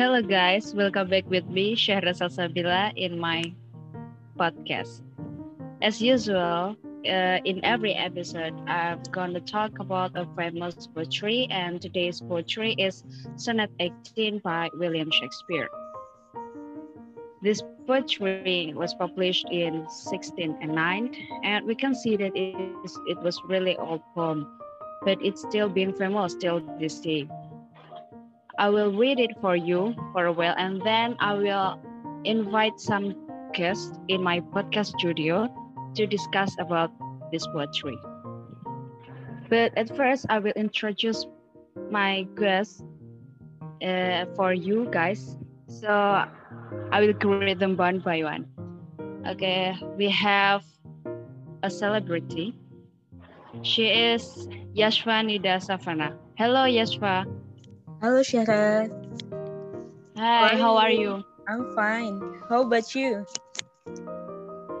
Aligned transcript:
Hello 0.00 0.22
guys, 0.22 0.74
welcome 0.74 1.10
back 1.10 1.28
with 1.28 1.44
me 1.44 1.76
Syahra 1.76 2.16
Salsabila 2.16 2.96
in 2.96 3.20
my 3.20 3.52
podcast. 4.32 5.02
As 5.82 6.00
usual, 6.00 6.74
uh, 7.04 7.38
in 7.44 7.62
every 7.62 7.92
episode, 7.92 8.56
I'm 8.66 9.02
going 9.12 9.34
to 9.34 9.42
talk 9.42 9.78
about 9.78 10.16
a 10.16 10.24
famous 10.34 10.86
poetry, 10.86 11.48
and 11.50 11.82
today's 11.82 12.22
poetry 12.22 12.72
is 12.78 13.04
Sonnet 13.36 13.68
18 13.78 14.38
by 14.38 14.70
William 14.72 15.10
Shakespeare. 15.10 15.68
This 17.42 17.60
poetry 17.86 18.72
was 18.74 18.94
published 18.94 19.52
in 19.52 19.84
1609, 19.84 21.12
and 21.44 21.66
we 21.66 21.74
can 21.74 21.94
see 21.94 22.16
that 22.16 22.32
it, 22.34 22.56
is, 22.86 22.98
it 23.06 23.18
was 23.20 23.38
really 23.44 23.76
old 23.76 24.00
poem, 24.14 24.48
but 25.04 25.20
it's 25.20 25.42
still 25.42 25.68
being 25.68 25.92
famous 25.92 26.34
till 26.36 26.64
this 26.80 27.00
day. 27.00 27.28
I 28.60 28.68
will 28.68 28.92
read 28.92 29.18
it 29.18 29.32
for 29.40 29.56
you 29.56 29.96
for 30.12 30.26
a 30.26 30.32
while, 30.32 30.54
and 30.58 30.82
then 30.82 31.16
I 31.18 31.32
will 31.32 31.80
invite 32.24 32.78
some 32.78 33.16
guests 33.54 33.98
in 34.08 34.22
my 34.22 34.40
podcast 34.52 34.92
studio 35.00 35.48
to 35.96 36.06
discuss 36.06 36.54
about 36.60 36.92
this 37.32 37.46
poetry. 37.46 37.96
But 39.48 39.72
at 39.78 39.96
first, 39.96 40.26
I 40.28 40.40
will 40.40 40.52
introduce 40.60 41.24
my 41.90 42.28
guests 42.36 42.84
uh, 43.80 44.26
for 44.36 44.52
you 44.52 44.88
guys. 44.92 45.38
So 45.66 45.88
I 46.92 47.00
will 47.00 47.14
greet 47.14 47.58
them 47.58 47.78
one 47.78 48.00
by 48.00 48.22
one. 48.22 48.44
Okay, 49.26 49.72
we 49.96 50.10
have 50.10 50.62
a 51.62 51.70
celebrity. 51.70 52.54
She 53.62 53.88
is 53.88 54.48
Yashva 54.76 55.24
Nida. 55.24 55.56
Hello, 56.36 56.68
Yashva. 56.68 57.39
Hello, 58.00 58.24
Syahra. 58.24 58.88
Hi, 60.16 60.56
how 60.56 60.76
are 60.78 60.90
you? 60.90 61.22
I'm 61.46 61.68
fine. 61.76 62.16
How 62.48 62.62
about 62.62 62.94
you? 62.94 63.26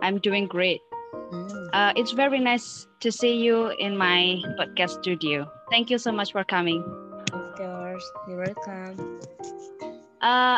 I'm 0.00 0.16
doing 0.24 0.48
great. 0.48 0.80
Mm. 1.28 1.68
Uh, 1.74 1.92
it's 1.96 2.12
very 2.12 2.40
nice 2.40 2.86
to 3.00 3.12
see 3.12 3.36
you 3.36 3.76
in 3.78 3.94
my 3.96 4.40
podcast 4.56 5.04
studio. 5.04 5.44
Thank 5.70 5.90
you 5.90 5.98
so 5.98 6.12
much 6.12 6.32
for 6.32 6.44
coming. 6.44 6.80
Of 7.32 7.56
course, 7.56 8.06
you're 8.26 8.40
welcome. 8.40 9.20
Uh, 10.22 10.56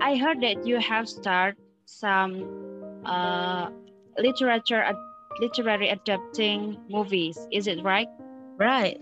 I 0.00 0.16
heard 0.16 0.40
that 0.40 0.66
you 0.66 0.80
have 0.80 1.08
started 1.08 1.60
some 1.84 2.48
uh, 3.04 3.68
literature, 4.16 4.80
ad- 4.80 4.96
literary 5.40 5.90
adapting 5.90 6.80
movies. 6.88 7.36
Is 7.52 7.66
it 7.66 7.84
right? 7.84 8.08
Right. 8.56 8.96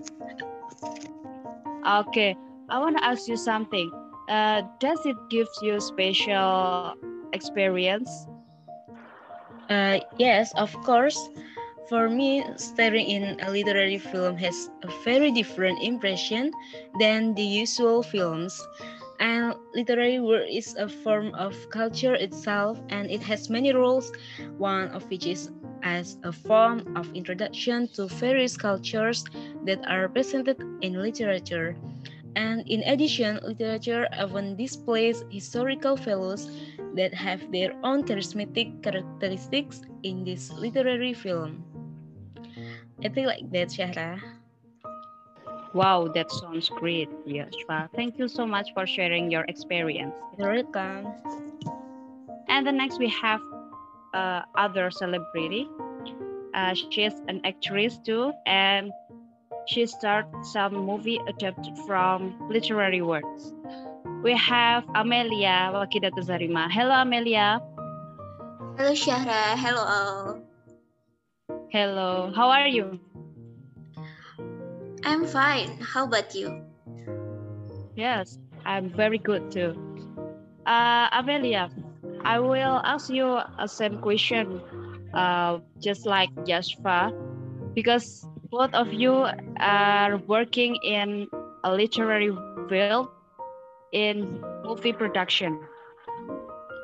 Okay. 1.86 2.34
I 2.68 2.78
want 2.78 2.96
to 2.98 3.04
ask 3.04 3.28
you 3.28 3.36
something. 3.36 3.90
Uh, 4.28 4.62
does 4.80 4.98
it 5.06 5.16
give 5.30 5.48
you 5.62 5.80
special 5.80 6.94
experience? 7.32 8.10
Uh, 9.70 10.00
yes, 10.18 10.52
of 10.56 10.72
course. 10.82 11.18
For 11.88 12.08
me, 12.08 12.44
starring 12.56 13.06
in 13.06 13.38
a 13.40 13.50
literary 13.50 13.98
film 13.98 14.36
has 14.38 14.70
a 14.82 14.90
very 15.04 15.30
different 15.30 15.80
impression 15.82 16.50
than 16.98 17.34
the 17.34 17.42
usual 17.42 18.02
films. 18.02 18.60
And 19.20 19.54
literary 19.74 20.20
work 20.20 20.46
is 20.50 20.74
a 20.76 20.88
form 20.88 21.34
of 21.34 21.54
culture 21.70 22.14
itself, 22.14 22.78
and 22.90 23.10
it 23.10 23.22
has 23.22 23.48
many 23.48 23.72
roles, 23.72 24.12
one 24.58 24.88
of 24.88 25.08
which 25.10 25.26
is 25.26 25.50
as 25.82 26.18
a 26.24 26.32
form 26.32 26.82
of 26.96 27.08
introduction 27.14 27.88
to 27.94 28.08
various 28.08 28.56
cultures 28.56 29.24
that 29.64 29.78
are 29.86 30.08
presented 30.08 30.58
in 30.82 31.00
literature. 31.00 31.76
And 32.36 32.68
in 32.68 32.82
addition, 32.84 33.40
literature 33.42 34.06
often 34.12 34.56
displays 34.56 35.24
historical 35.32 35.96
values 35.96 36.46
that 36.94 37.14
have 37.14 37.40
their 37.50 37.72
own 37.82 38.04
charismatic 38.04 38.82
characteristics 38.82 39.80
in 40.04 40.22
this 40.24 40.52
literary 40.52 41.14
film. 41.14 41.64
I 43.04 43.08
think 43.08 43.26
like 43.26 43.50
that, 43.52 43.68
Syahra. 43.68 44.20
Wow, 45.72 46.08
that 46.14 46.30
sounds 46.30 46.68
great, 46.68 47.08
Yashva. 47.26 47.88
Thank 47.96 48.18
you 48.18 48.28
so 48.28 48.46
much 48.46 48.72
for 48.72 48.86
sharing 48.86 49.30
your 49.30 49.44
experience. 49.48 50.14
You're 50.38 50.52
welcome. 50.52 51.12
And 52.48 52.66
the 52.66 52.72
next 52.72 52.98
we 52.98 53.08
have 53.08 53.40
uh, 54.14 54.42
other 54.56 54.90
celebrity. 54.90 55.68
Uh, 56.54 56.74
she 56.74 57.04
is 57.04 57.14
an 57.28 57.40
actress 57.44 57.98
too, 57.98 58.32
and 58.46 58.90
she 59.66 59.86
started 59.86 60.44
some 60.44 60.74
movie 60.74 61.20
adapted 61.26 61.76
from 61.86 62.34
literary 62.48 63.02
works. 63.02 63.52
We 64.22 64.36
have 64.36 64.84
Amelia 64.94 65.70
Wakidatu 65.74 66.22
Zarima. 66.22 66.70
Hello, 66.70 66.94
Amelia. 66.94 67.60
Hello 68.78 68.92
Syahra, 68.92 69.56
hello 69.58 69.82
all. 69.82 70.40
Hello, 71.70 72.32
how 72.34 72.50
are 72.50 72.66
you? 72.66 72.98
I'm 75.04 75.26
fine. 75.26 75.78
How 75.80 76.04
about 76.06 76.34
you? 76.34 76.62
Yes, 77.96 78.38
I'm 78.64 78.90
very 78.90 79.18
good 79.18 79.50
too. 79.50 79.74
Uh, 80.66 81.08
Amelia, 81.12 81.70
I 82.24 82.38
will 82.38 82.82
ask 82.84 83.10
you 83.10 83.38
a 83.58 83.68
same 83.68 83.98
question, 83.98 84.60
uh, 85.14 85.58
just 85.80 86.06
like 86.06 86.30
Yashva, 86.44 87.14
because 87.74 88.26
both 88.50 88.72
of 88.74 88.92
you 88.92 89.26
are 89.58 90.16
working 90.26 90.76
in 90.82 91.28
a 91.64 91.72
literary 91.72 92.30
field 92.68 93.08
in 93.92 94.42
movie 94.64 94.92
production. 94.92 95.58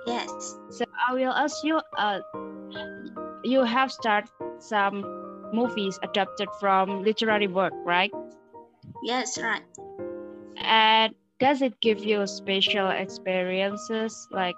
Yes. 0.06 0.58
So 0.70 0.84
I 1.08 1.14
will 1.14 1.32
ask 1.32 1.62
you, 1.62 1.80
uh, 1.96 2.20
you 3.44 3.62
have 3.64 3.92
started 3.92 4.30
some 4.58 5.04
movies 5.52 5.98
adapted 6.02 6.48
from 6.60 7.02
literary 7.02 7.46
work, 7.46 7.72
right? 7.84 8.10
Yes, 9.04 9.38
right. 9.38 9.62
And 10.56 11.14
does 11.38 11.62
it 11.62 11.80
give 11.80 12.04
you 12.04 12.26
special 12.26 12.88
experiences, 12.90 14.28
like 14.30 14.54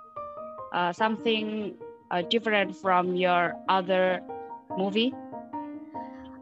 uh, 0.72 0.92
something 0.92 1.74
uh, 2.10 2.22
different 2.22 2.76
from 2.76 3.16
your 3.16 3.54
other 3.68 4.20
movie? 4.76 5.12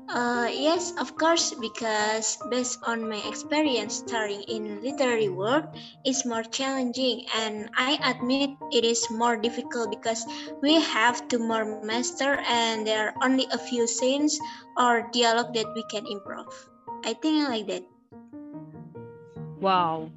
Uh, 0.08 0.48
yes, 0.52 0.92
of 0.98 1.16
course, 1.16 1.54
because 1.54 2.36
based 2.50 2.78
on 2.84 3.08
my 3.08 3.22
experience 3.28 3.96
starring 3.96 4.42
in 4.42 4.82
literary 4.82 5.28
work, 5.28 5.64
it's 6.04 6.26
more 6.26 6.42
challenging 6.42 7.24
and 7.36 7.70
I 7.76 7.98
admit 8.04 8.50
it 8.72 8.84
is 8.84 9.06
more 9.10 9.36
difficult 9.36 9.90
because 9.90 10.26
we 10.62 10.80
have 10.80 11.28
to 11.28 11.38
more 11.38 11.64
master 11.82 12.36
and 12.46 12.86
there 12.86 13.08
are 13.08 13.14
only 13.22 13.46
a 13.52 13.58
few 13.58 13.86
scenes 13.86 14.38
or 14.76 15.08
dialogue 15.12 15.54
that 15.54 15.72
we 15.74 15.84
can 15.90 16.06
improve. 16.06 16.52
I 17.04 17.14
think 17.14 17.48
like 17.48 17.66
that. 17.68 17.84
Wow. 19.60 20.10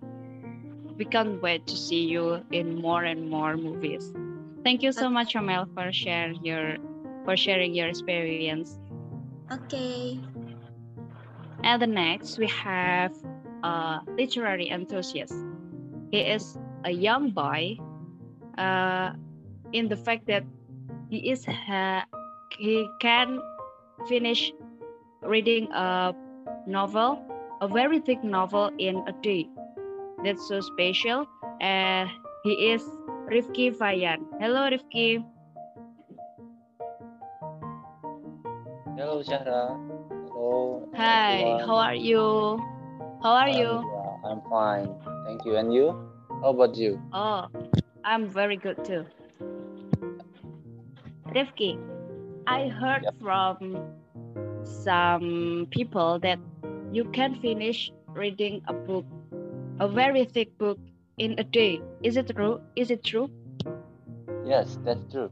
We 0.98 1.06
can't 1.06 1.42
wait 1.42 1.68
to 1.68 1.76
see 1.76 2.04
you 2.04 2.44
in 2.52 2.82
more 2.82 3.04
and 3.04 3.30
more 3.30 3.56
movies. 3.56 4.12
Thank 4.64 4.82
you 4.82 4.92
so 4.92 5.10
much, 5.10 5.36
Amel, 5.36 5.68
for 5.74 5.92
share 5.94 6.32
your 6.42 6.78
for 7.24 7.38
sharing 7.38 7.74
your 7.74 7.88
experience. 7.88 8.78
Okay. 9.52 10.20
And 11.64 11.82
the 11.82 11.88
next 11.88 12.38
we 12.38 12.48
have 12.48 13.12
a 13.64 14.02
literary 14.18 14.70
enthusiast. 14.70 15.34
He 16.12 16.20
is 16.20 16.58
a 16.84 16.92
young 16.92 17.32
boy 17.32 17.78
uh, 18.58 19.12
in 19.74 19.88
the 19.90 19.98
fact 19.98 20.28
that 20.28 20.44
he 21.10 21.30
is 21.32 21.48
uh, 21.48 22.02
he 22.58 22.88
can 23.02 23.42
finish 24.08 24.52
reading 25.22 25.72
a 25.74 26.14
novel, 26.68 27.22
a 27.62 27.68
very 27.68 28.00
thick 28.00 28.24
novel 28.24 28.72
in 28.78 29.04
a 29.08 29.14
day. 29.22 29.50
That's 30.24 30.48
so 30.48 30.60
special. 30.62 31.26
And 31.62 32.10
he 32.44 32.72
is 32.74 32.84
Rifki 33.30 33.76
Fayan. 33.76 34.26
Hello, 34.40 34.70
Rifki. 34.70 35.24
Hello, 39.16 39.24
Syahra. 39.24 39.80
Hello. 40.28 40.90
Hi, 40.92 41.40
everyone. 41.40 41.60
how 41.64 41.78
are 41.78 41.96
you? 41.96 42.60
How 43.24 43.32
are 43.32 43.48
you? 43.48 43.72
Alhamdulillah, 43.80 44.20
I'm 44.28 44.42
fine. 44.52 44.92
Thank 45.24 45.46
you. 45.46 45.56
And 45.56 45.72
you? 45.74 45.96
How 46.44 46.52
about 46.52 46.76
you? 46.76 47.00
Oh, 47.14 47.48
I'm 48.04 48.28
very 48.28 48.58
good 48.58 48.84
too. 48.84 49.08
Rifki, 51.32 51.80
I 52.44 52.68
heard 52.68 53.08
Yep. 53.08 53.16
from 53.24 53.56
some 54.84 55.68
people 55.72 56.20
that 56.20 56.44
you 56.92 57.08
can 57.16 57.40
finish 57.40 57.96
reading 58.12 58.68
a 58.68 58.74
book, 58.74 59.08
a 59.80 59.88
very 59.88 60.26
thick 60.26 60.52
book, 60.58 60.76
in 61.16 61.40
a 61.40 61.46
day. 61.48 61.80
Is 62.04 62.18
it 62.20 62.36
true? 62.36 62.60
Is 62.76 62.92
it 62.92 63.00
true? 63.08 63.32
Yes, 64.44 64.76
that's 64.84 65.08
true. 65.08 65.32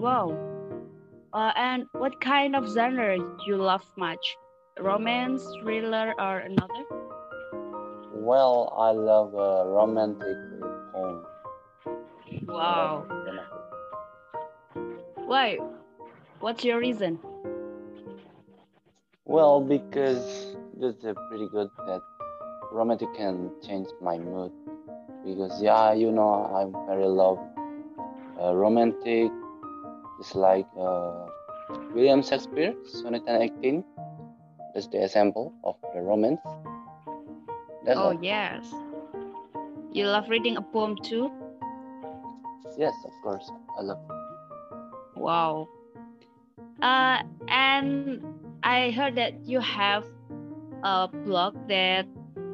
Wow. 0.00 0.47
Uh, 1.32 1.52
and 1.56 1.84
what 1.92 2.20
kind 2.20 2.56
of 2.56 2.66
genre 2.72 3.18
you 3.46 3.56
love 3.56 3.84
much? 3.96 4.36
Romance, 4.80 5.44
thriller, 5.62 6.14
or 6.18 6.38
another? 6.38 6.84
Well, 8.14 8.72
I 8.76 8.90
love 8.92 9.34
a 9.34 9.68
romantic 9.68 10.36
poem. 10.92 11.24
Wow. 12.46 13.06
Why? 15.26 15.58
What's 16.40 16.64
your 16.64 16.78
reason? 16.78 17.18
Well, 19.26 19.60
because 19.60 20.56
it's 20.80 21.04
uh, 21.04 21.12
pretty 21.28 21.48
good 21.52 21.68
that 21.86 22.00
romantic 22.72 23.12
can 23.14 23.50
change 23.66 23.88
my 24.00 24.18
mood. 24.18 24.52
Because 25.26 25.60
yeah, 25.60 25.92
you 25.92 26.10
know, 26.10 26.48
I'm 26.54 26.72
very 26.86 27.04
love 27.06 27.38
uh, 28.40 28.54
romantic. 28.54 29.30
It's 30.18 30.34
like 30.34 30.66
uh, 30.78 31.26
William 31.94 32.22
Shakespeare, 32.22 32.74
Sonnet 32.84 33.22
and 33.26 33.42
18. 33.42 33.84
That's 34.74 34.88
the 34.88 35.02
example 35.04 35.52
of 35.64 35.76
the 35.94 36.00
romance. 36.02 36.40
That's 37.84 37.98
Oh 37.98 38.04
all. 38.04 38.14
yes. 38.20 38.84
You 39.92 40.06
love 40.08 40.28
reading 40.28 40.56
a 40.56 40.62
poem 40.62 40.96
too? 40.96 41.30
Yes, 42.76 42.94
of 43.04 43.12
course. 43.22 43.50
I 43.78 43.82
love 43.82 43.98
it. 44.08 44.16
Wow. 45.16 45.68
Uh, 46.82 47.22
and 47.48 48.22
I 48.62 48.90
heard 48.90 49.16
that 49.16 49.34
you 49.44 49.60
have 49.60 50.04
a 50.82 51.08
blog 51.08 51.54
that 51.68 52.06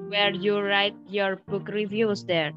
where 0.08 0.31
you 0.32 0.61
write 0.61 0.94
your 1.06 1.37
book 1.49 1.69
reviews 1.69 2.25
there. 2.25 2.52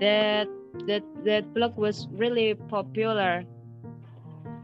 That 0.00 0.48
that 0.86 1.02
that 1.24 1.52
blog 1.54 1.76
was 1.76 2.08
really 2.12 2.54
popular 2.54 3.44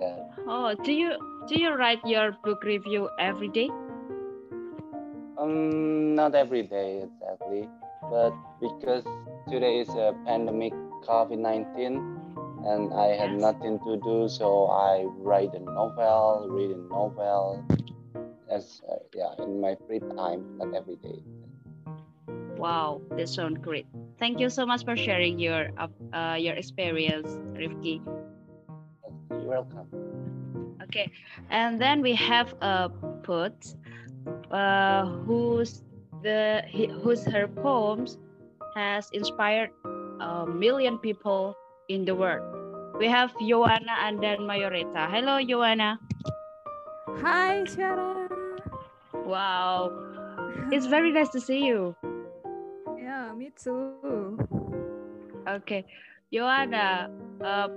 Yeah. 0.00 0.16
Oh, 0.48 0.74
do 0.84 0.92
you 0.92 1.12
do 1.48 1.60
you 1.60 1.74
write 1.74 2.00
your 2.06 2.32
book 2.44 2.62
review 2.64 3.10
every 3.18 3.48
day? 3.48 3.68
Um, 5.38 6.14
not 6.14 6.34
every 6.34 6.62
day 6.62 7.02
exactly, 7.04 7.68
but 8.10 8.32
because 8.60 9.04
today 9.50 9.80
is 9.80 9.88
a 9.90 10.14
pandemic 10.24 10.72
COVID-19 11.06 12.15
and 12.66 12.92
I 12.92 13.14
had 13.14 13.30
Yes. 13.30 13.40
nothing 13.40 13.78
to 13.86 13.96
do, 14.02 14.28
so 14.28 14.66
I 14.66 15.04
write 15.22 15.54
a 15.54 15.60
novel, 15.60 16.48
read 16.50 16.70
a 16.70 16.80
novel. 16.90 17.64
As 18.50 18.82
uh, 18.90 18.96
yeah, 19.14 19.34
in 19.38 19.60
my 19.60 19.76
free 19.86 20.00
time, 20.00 20.58
not 20.58 20.74
every 20.74 20.96
day. 20.96 21.22
Wow, 22.56 23.00
that 23.16 23.28
sounds 23.28 23.58
great. 23.62 23.86
Thank 24.18 24.40
you 24.40 24.50
so 24.50 24.66
much 24.66 24.84
for 24.84 24.96
sharing 24.96 25.38
your 25.38 25.68
uh, 25.78 25.88
uh, 26.16 26.34
your 26.34 26.54
experience, 26.54 27.28
Rifki. 27.58 28.00
You're 29.30 29.40
welcome. 29.46 29.88
Okay, 30.84 31.10
and 31.50 31.80
then 31.80 32.02
we 32.02 32.14
have 32.14 32.54
a 32.62 32.90
poet 33.22 33.74
uh, 34.50 35.06
whose 35.26 35.82
the 36.22 36.62
he, 36.66 36.86
whose 36.86 37.24
her 37.26 37.46
poems 37.48 38.18
has 38.74 39.10
inspired 39.12 39.70
a 40.20 40.46
million 40.46 40.98
people 40.98 41.54
in 41.88 42.04
the 42.04 42.14
world. 42.14 42.55
We 42.98 43.08
have 43.08 43.30
Joanna 43.38 43.92
and 44.00 44.22
then 44.22 44.48
Mayoreta. 44.48 45.10
Hello, 45.10 45.36
Joanna. 45.44 46.00
Hi, 47.20 47.64
Syahra. 47.68 48.24
Wow, 49.12 49.92
it's 50.72 50.86
very 50.86 51.12
nice 51.12 51.28
to 51.30 51.40
see 51.40 51.66
you. 51.66 51.94
Yeah, 52.96 53.34
me 53.36 53.52
too. 53.52 54.38
Okay, 55.46 55.84
Joanna, 56.32 57.10
uh, 57.44 57.68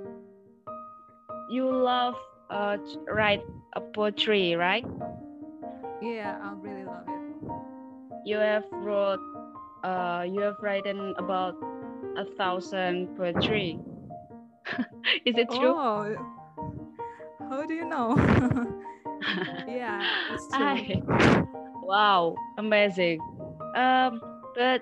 you 1.49 1.67
love 1.67 2.15
uh, 2.49 2.77
to 2.77 2.99
write 3.11 3.41
a 3.73 3.81
poetry, 3.81 4.55
right? 4.55 4.85
Yeah, 6.01 6.39
I 6.41 6.53
really 6.63 6.85
love 6.85 7.03
it. 7.07 7.51
You 8.25 8.37
have 8.37 8.63
wrote, 8.71 9.19
uh, 9.83 10.23
you 10.27 10.39
have 10.41 10.55
written 10.61 11.13
about 11.17 11.55
a 12.15 12.23
thousand 12.37 13.17
poetry. 13.17 13.77
Is 15.25 15.37
it 15.37 15.51
true? 15.51 15.75
Oh, 15.75 16.15
how 17.49 17.65
do 17.65 17.73
you 17.73 17.85
know? 17.85 18.15
yeah, 19.67 20.07
it's 20.27 20.47
true. 20.55 20.65
I- 20.65 21.01
wow, 21.83 22.35
amazing. 22.57 23.19
Um, 23.75 24.21
but 24.55 24.81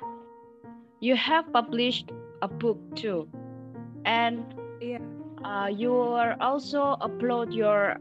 you 0.99 1.15
have 1.15 1.51
published 1.53 2.11
a 2.41 2.47
book 2.47 2.79
too, 2.95 3.27
and 4.05 4.45
Yeah, 4.81 4.99
uh, 5.43 5.69
you 5.71 5.93
are 5.95 6.35
also 6.41 6.97
upload 7.01 7.53
your 7.53 7.97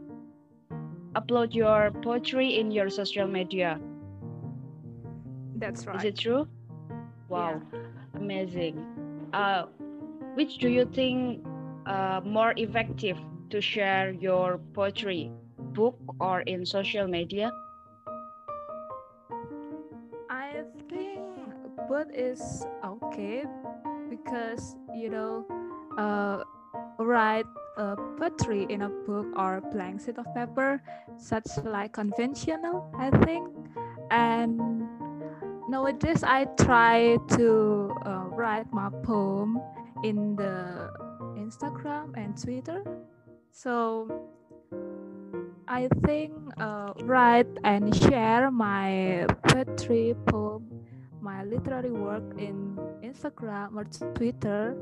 upload 1.15 1.53
your 1.53 1.91
poetry 2.03 2.57
in 2.59 2.71
your 2.71 2.89
social 2.89 3.27
media. 3.27 3.79
that's 5.55 5.85
right. 5.87 5.95
Is 5.95 6.03
it 6.05 6.17
true? 6.17 6.47
Wow, 7.29 7.61
amazing. 8.15 8.85
Uh, 9.33 9.65
which 10.35 10.57
do 10.57 10.69
you 10.69 10.85
think 10.85 11.43
uh, 11.87 12.21
more 12.23 12.53
effective 12.57 13.17
to 13.49 13.61
share 13.61 14.11
your 14.11 14.59
poetry, 14.73 15.31
book 15.73 15.97
or 16.19 16.41
in 16.41 16.65
social 16.65 17.07
media? 17.07 17.51
I 20.29 20.63
think 20.89 21.23
both 21.87 22.11
is 22.13 22.65
okay 22.83 23.45
because 24.09 24.75
you 24.97 25.09
know, 25.09 25.45
uh, 25.97 26.43
write 26.99 27.45
a 27.77 27.95
poetry 28.17 28.65
in 28.69 28.81
a 28.81 28.89
book 29.05 29.27
or 29.37 29.57
a 29.57 29.61
blank 29.61 30.01
sheet 30.01 30.17
of 30.17 30.25
paper, 30.33 30.81
such 31.17 31.45
like 31.63 31.93
conventional, 31.93 32.89
I 32.97 33.11
think. 33.23 33.47
And 34.09 34.57
nowadays, 35.69 36.23
I 36.23 36.45
try 36.59 37.17
to 37.37 37.93
uh, 38.05 38.25
write 38.33 38.71
my 38.73 38.89
poem 39.03 39.61
in 40.03 40.35
the 40.35 40.89
Instagram 41.47 42.11
and 42.19 42.35
Twitter. 42.35 42.83
So 43.51 44.11
I 45.67 45.87
think 46.03 46.35
uh, 46.59 46.91
write 47.07 47.47
and 47.63 47.95
share 47.95 48.51
my 48.51 49.25
poetry, 49.47 50.15
poem, 50.27 50.67
my 51.23 51.47
literary 51.47 51.91
work 51.91 52.23
in 52.37 52.75
Instagram 52.99 53.79
or 53.79 53.87
Twitter. 54.13 54.75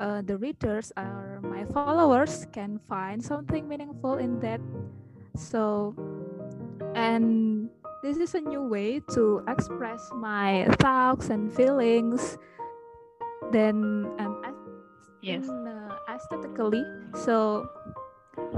Uh, 0.00 0.24
the 0.24 0.40
readers 0.40 0.92
or 0.96 1.44
my 1.44 1.68
followers 1.68 2.48
can 2.52 2.80
find 2.88 3.20
something 3.20 3.68
meaningful 3.68 4.16
in 4.16 4.40
that. 4.40 4.60
So, 5.36 5.92
and 6.96 7.68
this 8.02 8.16
is 8.16 8.34
a 8.34 8.40
new 8.40 8.64
way 8.64 9.04
to 9.12 9.44
express 9.46 10.00
my 10.16 10.64
thoughts 10.80 11.28
and 11.28 11.52
feelings. 11.52 12.40
Then, 13.52 14.08
and 14.16 14.40
Yes. 15.20 15.44
Aesthetically. 16.20 16.84
So 17.14 17.66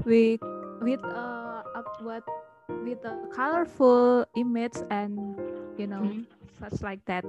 we 0.04 0.38
with 0.81 1.00
uh 1.04 1.62
what 2.00 2.25
with 2.85 3.04
a 3.04 3.16
colorful 3.35 4.26
image 4.37 4.76
and 4.90 5.37
you 5.78 5.87
know 5.87 6.11
Mhm. 6.11 6.26
such 6.61 6.83
like 6.83 7.04
that. 7.07 7.25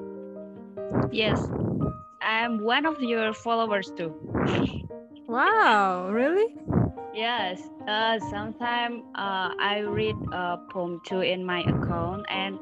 Yes. 1.12 1.50
I'm 2.22 2.64
one 2.64 2.86
of 2.86 3.02
your 3.02 3.34
followers 3.34 3.92
too. 3.96 4.14
Wow, 5.28 6.10
really? 6.12 6.56
Yes. 7.14 7.62
Uh, 7.88 8.20
sometimes 8.20 9.04
uh, 9.16 9.50
I 9.60 9.80
read 9.86 10.16
a 10.34 10.58
poem 10.72 11.02
too 11.06 11.22
in 11.22 11.46
my 11.46 11.62
account, 11.62 12.26
and 12.30 12.58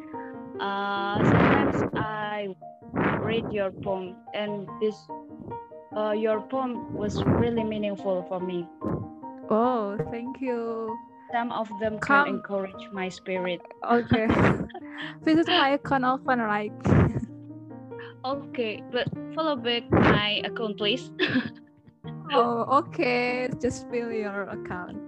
uh, 0.59 1.23
sometimes 1.23 1.83
I 1.95 2.55
read 3.19 3.45
your 3.51 3.71
poem, 3.83 4.15
and 4.33 4.67
this 4.81 4.95
uh, 5.95 6.11
your 6.11 6.41
poem 6.41 6.93
was 6.93 7.23
really 7.23 7.63
meaningful 7.63 8.23
for 8.27 8.39
me. 8.39 8.67
Oh, 9.49 9.97
thank 10.11 10.39
you. 10.39 10.97
Some 11.31 11.51
of 11.51 11.69
them 11.79 11.99
Come. 11.99 12.25
can 12.25 12.35
encourage 12.35 12.89
my 12.91 13.09
spirit. 13.09 13.61
Okay. 13.89 14.27
this 15.23 15.35
Visit 15.35 15.47
my 15.47 15.69
account 15.69 16.05
often, 16.05 16.39
right? 16.39 16.73
Okay, 18.23 18.83
but 18.91 19.09
follow 19.33 19.55
back 19.55 19.89
my 19.89 20.41
account, 20.45 20.77
please. 20.77 21.09
oh, 22.31 22.85
okay. 22.85 23.49
Just 23.59 23.89
fill 23.89 24.11
your 24.11 24.43
account. 24.43 25.01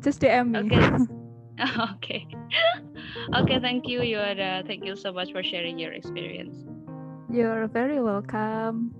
Just 0.00 0.20
DM 0.20 0.54
me. 0.54 0.70
Okay. 0.70 1.74
okay. 1.92 2.26
okay. 3.34 3.58
Thank 3.58 3.88
you, 3.88 4.00
Yoda. 4.00 4.64
Thank 4.64 4.84
you 4.84 4.94
so 4.94 5.12
much 5.12 5.32
for 5.32 5.42
sharing 5.42 5.76
your 5.76 5.92
experience. 5.92 6.54
You're 7.28 7.66
very 7.66 8.00
welcome. 8.00 8.94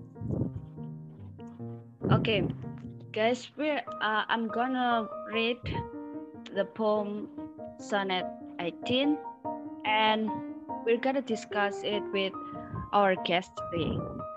Okay, 2.08 2.48
guys, 3.12 3.50
we're 3.60 3.84
uh, 4.00 4.24
I'm 4.24 4.48
gonna 4.48 5.06
read 5.32 5.60
the 6.56 6.64
poem 6.64 7.28
Sonnet 7.78 8.24
18, 8.58 9.18
and 9.84 10.30
we're 10.86 10.96
gonna 10.96 11.20
discuss 11.20 11.84
it 11.84 12.00
with 12.10 12.32
our 12.96 13.16
guest 13.28 13.52
today. 13.68 13.92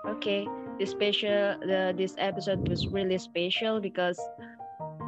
Okay, 0.06 0.46
this 0.78 0.90
special 0.90 1.56
the 1.64 1.96
this 1.96 2.14
episode 2.18 2.68
was 2.68 2.86
really 2.88 3.16
special 3.16 3.80
because 3.80 4.20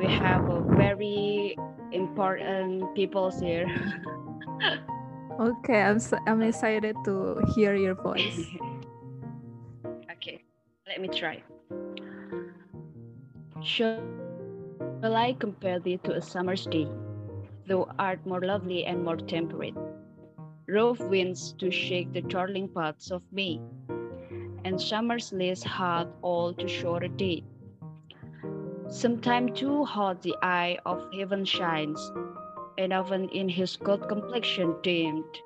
we 0.01 0.09
have 0.09 0.49
a 0.49 0.65
very 0.81 1.59
important 1.93 2.95
people 2.95 3.29
here. 3.29 3.69
Okay, 5.37 5.83
I'm 5.83 6.01
so, 6.01 6.17
I'm 6.27 6.41
excited 6.41 6.97
to 7.05 7.37
hear 7.55 7.77
your 7.77 7.93
voice. 7.93 8.41
okay, 10.17 10.41
let 10.89 10.99
me 10.99 11.09
try. 11.09 11.43
Shall 13.67 13.99
I 15.03 15.33
compare 15.41 15.81
thee 15.81 15.97
to 16.05 16.15
a 16.15 16.23
summer's 16.23 16.67
day? 16.67 16.87
Thou 17.67 17.89
art 17.99 18.25
more 18.25 18.41
lovely 18.41 18.85
and 18.85 19.05
more 19.05 19.17
temperate. 19.17 19.75
Rough 20.69 21.01
winds 21.01 21.53
to 21.55 21.73
shake 21.73 22.13
the 22.13 22.23
darling 22.23 22.69
parts 22.69 23.11
of 23.11 23.23
me, 23.33 23.61
and 24.65 24.81
summer's 24.81 25.33
least 25.33 25.65
hard 25.65 26.07
all 26.23 26.55
to 26.55 26.69
short 26.69 27.03
a 27.03 27.09
date. 27.09 27.45
Sometime 28.89 29.53
too 29.53 29.85
hot 29.85 30.23
the 30.23 30.37
eye 30.43 30.79
of 30.87 31.13
heaven 31.13 31.45
shines, 31.45 32.13
and 32.79 32.93
often 32.93 33.29
in 33.31 33.49
his 33.49 33.77
gold 33.77 34.09
complexion 34.09 34.77
dimmed, 34.85 35.43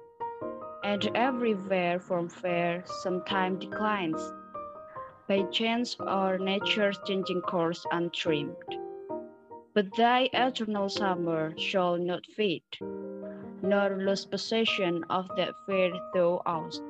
and 0.85 1.11
everywhere 1.15 1.99
from 1.99 2.29
fair 2.29 2.85
sometime 2.85 3.59
declines, 3.59 4.31
by 5.31 5.43
chance 5.53 5.95
or 6.01 6.39
nature's 6.39 6.99
changing 7.07 7.41
course 7.43 7.87
untrimmed. 7.93 8.57
But 9.75 9.95
thy 9.97 10.29
eternal 10.33 10.89
summer 10.89 11.55
shall 11.57 11.97
not 11.97 12.27
fade, 12.27 12.67
nor 13.63 13.91
lose 13.97 14.27
possession 14.27 15.05
of 15.09 15.29
that 15.37 15.55
fair 15.67 15.93
thou 16.15 16.43
oust, 16.47 16.83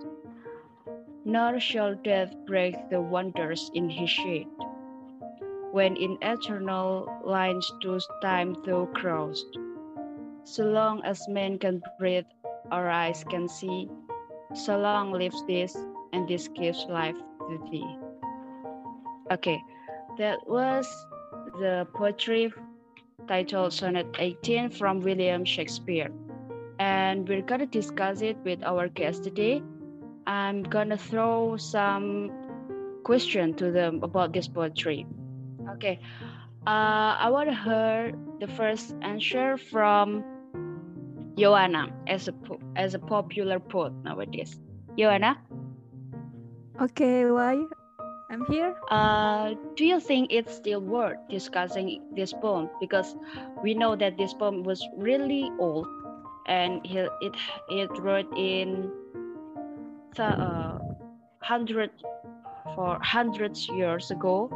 nor 1.27 1.61
shall 1.61 1.95
death 1.97 2.35
break 2.47 2.77
the 2.89 3.03
wonders 3.03 3.71
in 3.75 3.91
his 3.91 4.09
shade. 4.09 4.49
When 5.73 5.95
in 5.97 6.17
eternal 6.23 7.13
lines 7.23 7.71
to 7.83 8.01
time 8.23 8.57
thou 8.65 8.87
crossed, 8.95 9.59
so 10.45 10.65
long 10.65 11.05
as 11.05 11.29
man 11.29 11.59
can 11.59 11.83
breathe 11.99 12.33
or 12.73 12.89
eyes 12.89 13.23
can 13.23 13.49
see, 13.49 13.91
so 14.55 14.79
long 14.79 15.13
lives 15.13 15.45
this, 15.47 15.77
and 16.15 16.27
this 16.27 16.49
gives 16.49 16.87
life 16.89 17.21
to 17.51 17.69
thee. 17.71 18.10
Okay, 19.31 19.63
that 20.19 20.43
was 20.49 20.87
the 21.61 21.87
poetry 21.95 22.53
titled 23.29 23.73
Sonnet 23.73 24.07
18 24.19 24.71
from 24.71 25.01
William 25.01 25.45
Shakespeare. 25.45 26.11
And 26.81 27.29
we're 27.29 27.43
gonna 27.43 27.67
discuss 27.67 28.23
it 28.23 28.37
with 28.43 28.65
our 28.65 28.89
guest 28.89 29.23
today. 29.23 29.63
I'm 30.27 30.65
gonna 30.65 30.99
throw 30.99 31.57
some 31.57 32.33
question 33.05 33.55
to 33.55 33.71
them 33.71 34.03
about 34.03 34.33
this 34.33 34.49
poetry. 34.49 35.07
Okay, 35.79 36.01
uh, 36.67 37.15
I 37.23 37.31
want 37.31 37.51
to 37.51 37.55
hear 37.55 38.13
the 38.41 38.49
first 38.49 38.97
answer 39.03 39.57
from 39.57 40.25
Joanna 41.39 41.95
as 42.09 42.27
a 42.27 42.35
as 42.75 42.95
a 42.95 42.99
popular 42.99 43.61
poet 43.61 43.93
nowadays. 44.03 44.59
Joanna. 44.99 45.39
Okay, 46.81 47.31
why? 47.31 47.63
I'm 48.31 48.47
here. 48.47 48.77
Uh, 48.89 49.55
do 49.75 49.85
you 49.85 49.99
think 49.99 50.33
it's 50.33 50.55
still 50.55 50.81
worth 50.81 51.19
discussing 51.29 52.01
this 52.15 52.33
poem? 52.33 52.71
Because 52.79 53.17
we 53.61 53.75
know 53.75 53.97
that 53.97 54.17
this 54.17 54.33
poem 54.35 54.63
was 54.63 54.87
really 54.97 55.51
old, 55.59 55.89
and 56.47 56.81
it 56.87 57.11
it, 57.21 57.35
it 57.71 57.91
wrote 57.99 58.31
in 58.39 58.93
the 60.15 60.31
uh, 60.31 60.79
hundred 61.43 61.91
for 62.77 63.01
hundreds 63.03 63.69
years 63.69 64.13
ago, 64.13 64.47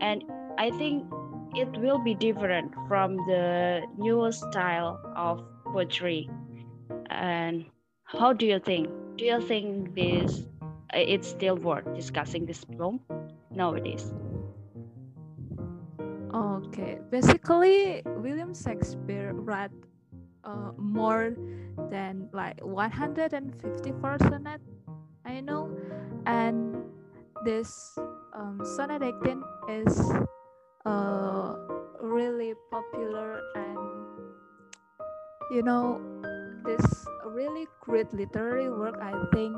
and 0.00 0.24
I 0.58 0.70
think 0.70 1.06
it 1.54 1.70
will 1.78 1.98
be 1.98 2.14
different 2.14 2.74
from 2.88 3.18
the 3.28 3.82
newest 3.96 4.40
style 4.50 4.98
of 5.14 5.44
poetry. 5.64 6.28
And 7.08 7.66
how 8.04 8.32
do 8.32 8.46
you 8.46 8.58
think? 8.58 8.88
Do 9.16 9.24
you 9.26 9.40
think 9.40 9.94
this 9.94 10.42
it's 10.92 11.28
still 11.28 11.56
worth 11.56 11.88
discussing 11.94 12.46
this 12.46 12.64
poem 12.64 13.00
nowadays? 13.50 14.12
Okay, 16.32 16.98
basically, 17.10 18.02
William 18.06 18.54
Shakespeare 18.54 19.32
wrote 19.34 19.72
uh, 20.44 20.72
more 20.76 21.36
than 21.90 22.28
like 22.32 22.60
154 22.64 24.18
sonnet, 24.18 24.60
I 25.24 25.40
know, 25.40 25.68
and 26.26 26.82
this 27.44 27.98
um, 28.32 28.60
sonnet 28.76 29.02
18 29.02 29.42
is 29.68 30.12
uh, 30.86 31.54
really 32.00 32.54
popular 32.70 33.40
and 33.54 33.78
you 35.50 35.62
know 35.62 36.00
this 36.64 37.06
really 37.26 37.66
great 37.80 38.12
literary 38.14 38.70
work 38.70 38.98
I 39.00 39.12
think 39.34 39.56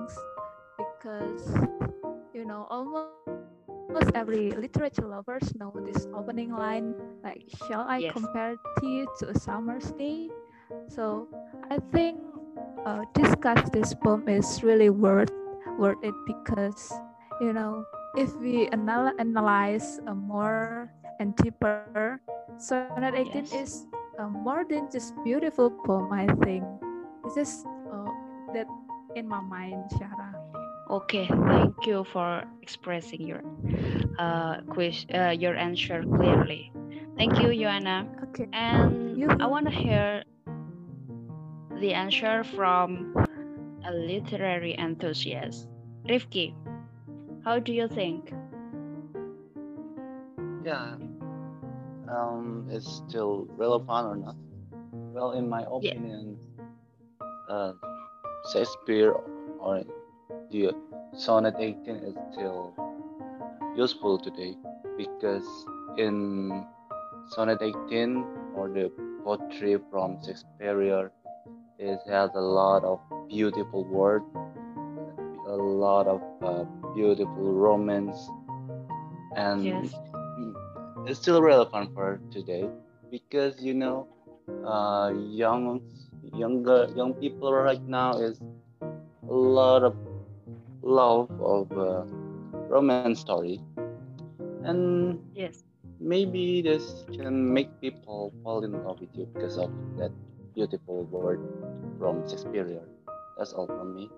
because 1.05 1.45
you 2.33 2.45
know 2.49 2.65
almost 2.71 3.13
almost 3.89 4.11
every 4.15 4.51
literature 4.57 5.05
lovers 5.07 5.53
know 5.55 5.73
this 5.85 6.07
opening 6.17 6.51
line 6.57 6.95
like 7.23 7.45
shall 7.69 7.85
I 7.85 8.01
Yes. 8.01 8.15
compare 8.15 8.57
tea 8.81 9.05
to 9.21 9.29
a 9.29 9.39
summer's 9.39 9.93
day 9.99 10.31
so 10.89 11.29
I 11.71 11.79
think 11.93 12.17
uh, 12.87 13.05
discuss 13.13 13.69
this 13.71 13.93
poem 13.95 14.25
is 14.29 14.63
really 14.65 14.89
worth 14.89 15.29
worth 15.79 16.01
it 16.03 16.15
because 16.25 16.89
you 17.41 17.53
know 17.53 17.85
if 18.17 18.33
we 18.41 18.69
anal- 18.73 19.13
analyze 19.19 20.01
uh, 20.09 20.15
more 20.15 20.89
and 21.21 21.37
deeper 21.37 22.21
sonnet 22.57 23.15
18 23.15 23.45
Yes. 23.45 23.53
is 23.53 23.87
uh, 24.19 24.29
more 24.29 24.65
than 24.69 24.89
just 24.91 25.13
beautiful 25.25 25.69
poem 25.85 26.09
i 26.13 26.25
think 26.45 26.65
it's 27.25 27.35
just 27.35 27.67
uh, 27.93 28.09
that 28.55 28.67
in 29.15 29.29
my 29.29 29.41
mind 29.41 29.85
shara 29.93 30.24
Okay, 30.91 31.27
thank 31.27 31.87
you 31.87 32.05
for 32.13 32.45
expressing 32.63 33.23
your 33.27 33.41
uh, 34.19 34.61
quiz, 34.69 35.07
uh, 35.15 35.31
your 35.31 35.57
answer 35.57 36.03
clearly. 36.03 36.73
Thank 37.17 37.41
you, 37.41 37.55
Joanna. 37.55 38.07
okay 38.29 38.49
And 38.53 39.17
You- 39.19 39.37
I 39.41 39.47
want 39.47 39.67
to 39.67 39.73
hear 39.73 40.25
the 41.81 41.95
answer 41.95 42.45
from 42.45 43.15
a 43.87 43.93
literary 43.93 44.77
enthusiast. 44.79 45.69
Rifki, 46.09 46.55
how 47.45 47.59
do 47.59 47.73
you 47.73 47.89
think? 47.89 48.33
Yeah. 50.65 50.97
Um, 52.09 52.69
it's 52.71 53.03
still 53.09 53.49
relevant 53.57 54.07
or 54.07 54.17
not? 54.17 54.37
Well, 54.93 55.33
in 55.33 55.49
my 55.49 55.65
opinion, 55.65 56.37
uh, 57.49 57.73
Shakespeare 58.53 59.13
or 59.59 59.83
the 60.55 60.71
Sonnet 61.17 61.57
18 61.59 61.97
is 62.07 62.15
still 62.31 62.75
useful 63.77 64.19
today 64.19 64.55
because 64.97 65.47
in 65.99 66.65
Sonnet 67.31 67.59
18 67.61 68.25
or 68.55 68.69
the 68.69 68.89
poetry 69.25 69.79
from 69.91 70.23
Shakespeare, 70.25 71.11
it 71.79 71.99
has 72.07 72.31
a 72.37 72.41
lot 72.41 72.85
of 72.85 73.01
beautiful 73.29 73.83
words, 73.85 74.25
a 75.49 75.57
lot 75.57 76.07
of 76.07 76.23
uh, 76.43 76.65
beautiful 76.95 77.53
romance, 77.53 78.19
and 79.35 79.65
Yes. 79.65 79.95
It's 81.07 81.21
still 81.21 81.43
relevant 81.43 81.91
for 81.93 82.21
today 82.31 82.65
because 83.11 83.61
you 83.61 83.75
know 83.75 84.09
uh, 84.65 85.13
young 85.13 85.83
younger 86.33 86.89
young 86.97 87.13
people 87.15 87.53
right 87.53 87.83
now 87.87 88.17
is 88.17 88.41
a 89.29 89.35
lot 89.35 89.83
of 89.83 89.95
love 90.85 91.31
of 91.41 91.71
uh, 91.77 92.05
romance 92.69 93.07
story 93.21 93.63
and 94.63 95.17
Yes. 95.35 95.65
maybe 95.99 96.63
this 96.63 97.05
can 97.17 97.53
make 97.53 97.71
people 97.81 98.35
fall 98.43 98.65
in 98.65 98.73
love 98.83 98.99
with 99.01 99.11
you 99.15 99.27
because 99.35 99.57
of 99.59 99.71
that 99.97 100.13
beautiful 100.55 101.05
word 101.11 101.41
from 101.99 102.25
Shakespeare 102.27 102.81
that's 103.37 103.53
all 103.53 103.69
from 103.77 103.95
me 103.95 104.13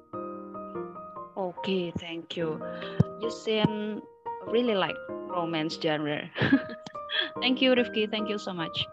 Okay, 1.36 1.90
thank 1.92 2.36
you. 2.36 2.60
You 3.18 3.30
seem 3.30 4.02
really 4.46 4.74
like 4.74 4.98
romance 5.28 5.78
genre. 5.80 6.30
thank 7.40 7.60
you, 7.62 7.72
Rifki. 7.74 8.10
Thank 8.10 8.28
you 8.28 8.38
so 8.38 8.52
much. 8.52 8.88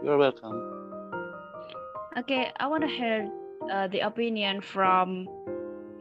you're 0.00 0.18
welcome 0.18 0.62
Okay, 2.16 2.50
I 2.58 2.66
want 2.66 2.82
to 2.82 2.88
hear 2.88 3.30
uh, 3.70 3.88
the 3.88 4.00
opinion 4.00 4.60
from 4.60 5.28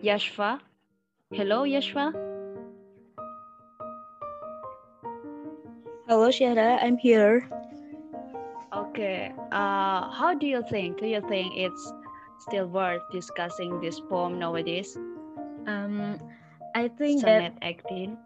Yashva. 0.03 0.60
Hello, 1.32 1.64
Yashva. 1.64 2.14
Hello, 6.08 6.30
Syahra. 6.30 6.78
I'm 6.84 6.98
here. 6.98 7.48
Okay. 8.74 9.32
Uh, 9.52 10.10
how 10.12 10.34
do 10.38 10.48
you 10.48 10.64
think? 10.70 11.00
Do 11.00 11.08
you 11.08 11.22
think 11.28 11.54
it's 11.56 11.94
still 12.40 12.68
worth 12.68 13.02
discussing 13.12 13.80
this 13.82 14.00
poem 14.00 14.40
nowadays? 14.40 14.98
Um, 15.68 16.20
I 16.76 16.88
think 16.88 17.22
Sonnet 17.22 17.54
that 17.62 17.76
18. 17.90 18.18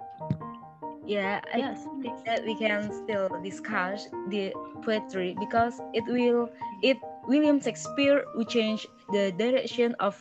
yeah, 1.05 1.41
I 1.53 1.57
Yes, 1.57 1.87
think 2.01 2.23
that 2.25 2.43
we 2.45 2.55
can 2.55 2.91
still 2.91 3.29
discuss 3.43 4.07
the 4.29 4.53
poetry 4.83 5.35
because 5.39 5.79
it 5.93 6.03
will 6.07 6.49
it 6.81 6.97
William 7.27 7.59
Shakespeare 7.61 8.23
will 8.35 8.45
change 8.45 8.87
the 9.11 9.31
direction 9.37 9.95
of 9.99 10.15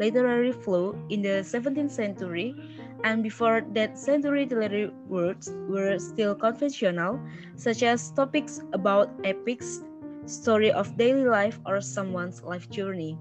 literary 0.00 0.52
flow 0.52 0.96
in 1.10 1.22
the 1.22 1.44
17th 1.44 1.90
century 1.90 2.56
and 3.04 3.22
before 3.22 3.60
that 3.72 3.98
century 3.98 4.44
literary 4.48 4.90
works 5.06 5.52
were 5.68 5.98
still 5.98 6.34
conventional 6.34 7.20
such 7.56 7.82
as 7.82 8.10
topics 8.12 8.60
about 8.72 9.12
epics 9.24 9.80
story 10.26 10.72
of 10.72 10.96
daily 10.96 11.24
life 11.24 11.60
or 11.66 11.80
someone's 11.80 12.42
life 12.42 12.68
journey. 12.70 13.18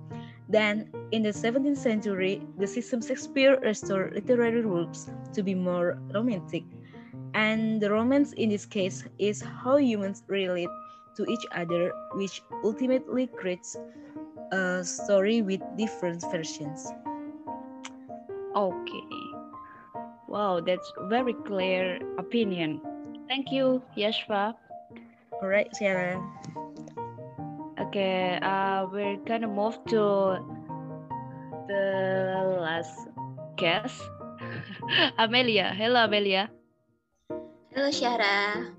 Then 0.48 0.90
in 1.12 1.24
the 1.24 1.30
17th 1.30 1.78
century 1.78 2.42
the 2.58 2.68
system 2.68 3.02
Shakespeare 3.02 3.60
restored 3.60 4.16
literary 4.16 4.66
works 4.66 5.12
to 5.34 5.44
be 5.44 5.54
more 5.54 6.00
romantic 6.14 6.64
and 7.34 7.82
the 7.82 7.92
romance 7.92 8.34
in 8.34 8.50
this 8.50 8.66
case 8.66 9.04
is 9.20 9.42
how 9.42 9.78
humans 9.78 10.24
relate 10.28 10.70
to 11.16 11.26
each 11.30 11.46
other, 11.52 11.92
which 12.14 12.42
ultimately 12.64 13.28
creates 13.28 13.78
a 14.52 14.84
story 14.84 15.42
with 15.42 15.62
different 15.78 16.24
versions. 16.32 16.92
Okay. 18.56 19.10
Wow, 20.28 20.62
that's 20.62 20.92
very 21.10 21.34
clear 21.46 22.00
opinion. 22.18 22.82
Thank 23.28 23.52
you, 23.52 23.82
Yashva. 23.98 24.54
All 25.42 25.48
right, 25.48 25.70
Sarah. 25.76 26.22
Okay, 27.80 28.38
uh, 28.42 28.86
we're 28.92 29.18
gonna 29.26 29.48
move 29.48 29.78
to 29.90 30.38
the 31.66 31.86
last 32.62 32.94
guest, 33.58 33.98
Amelia. 35.18 35.74
Hello, 35.74 36.06
Amelia. 36.06 36.50
Hello, 37.74 37.90
Syahra. 37.90 38.79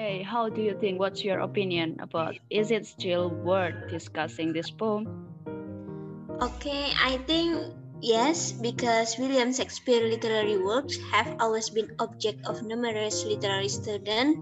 Hey, 0.00 0.22
how 0.24 0.48
do 0.48 0.64
you 0.64 0.72
think? 0.80 0.96
What's 0.96 1.20
your 1.28 1.44
opinion 1.44 2.00
about? 2.00 2.32
Is 2.48 2.72
it 2.72 2.88
still 2.88 3.28
worth 3.28 3.76
discussing 3.92 4.48
this 4.56 4.72
poem? 4.72 5.04
Okay, 6.40 6.96
I 6.96 7.20
think 7.28 7.76
yes, 8.00 8.48
because 8.48 9.20
William 9.20 9.52
Shakespeare 9.52 10.08
literary 10.08 10.56
works 10.56 10.96
have 11.12 11.36
always 11.36 11.68
been 11.68 11.92
object 12.00 12.40
of 12.48 12.64
numerous 12.64 13.28
literary 13.28 13.68
students, 13.68 14.40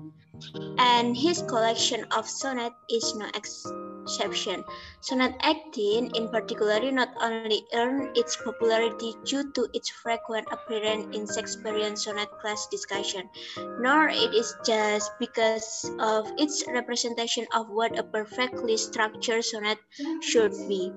and 0.79 1.19
his 1.19 1.43
collection 1.43 2.07
of 2.15 2.31
sonnet 2.31 2.71
is 2.87 3.19
no 3.19 3.27
exception. 3.35 3.88
Sonnet 4.09 5.35
18 5.45 6.17
in 6.17 6.29
particular 6.29 6.91
not 6.91 7.11
only 7.21 7.65
earned 7.75 8.17
its 8.17 8.37
popularity 8.37 9.15
due 9.25 9.53
to 9.53 9.69
its 9.75 9.88
frequent 9.91 10.49
appearance 10.50 11.07
in 11.17 11.27
Shakespearean 11.27 11.97
sonnet 11.97 12.31
class 12.41 12.67
discussion, 12.71 13.29
nor 13.81 14.09
it 14.09 14.35
is 14.35 14.55
just 14.65 15.12
because 15.19 15.91
of 16.00 16.27
its 16.38 16.65
representation 16.69 17.47
of 17.55 17.69
what 17.71 17.99
a 17.99 18.03
perfectly 18.03 18.77
structured 18.77 19.45
sonnet 19.45 19.79
should 20.21 20.53
be. 20.69 20.93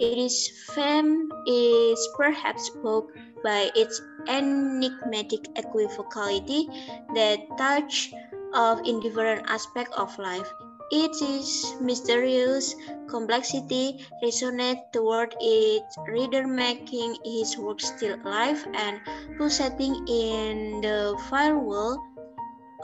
It 0.00 0.18
is 0.18 0.50
fame 0.74 1.30
is 1.46 1.98
perhaps 2.16 2.66
spoke 2.66 3.10
by 3.42 3.70
its 3.74 4.00
enigmatic 4.28 5.42
equivocality 5.56 6.68
that 7.14 7.40
touch 7.58 8.12
of 8.54 8.80
indifferent 8.84 9.48
aspect 9.48 9.92
of 9.94 10.16
life. 10.18 10.52
It 10.92 11.16
is 11.24 11.74
mysterious 11.80 12.76
complexity 13.08 14.04
resonate 14.22 14.92
toward 14.92 15.34
its 15.40 15.96
reader 16.06 16.46
making 16.46 17.16
his 17.24 17.56
work 17.56 17.80
still 17.80 18.20
alive 18.22 18.60
and 18.74 19.00
pulsating 19.38 19.96
in 20.06 20.82
the 20.82 21.16
firewall 21.30 21.96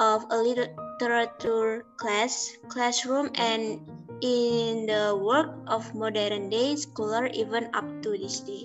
of 0.01 0.25
a 0.31 0.39
literature 0.41 1.85
class 1.99 2.49
classroom 2.69 3.31
and 3.37 3.85
in 4.23 4.87
the 4.87 5.13
work 5.15 5.53
of 5.69 5.95
modern 5.95 6.49
day 6.49 6.77
scholar 6.77 7.27
even 7.27 7.69
up 7.75 7.85
to 8.03 8.17
this 8.17 8.41
day. 8.41 8.65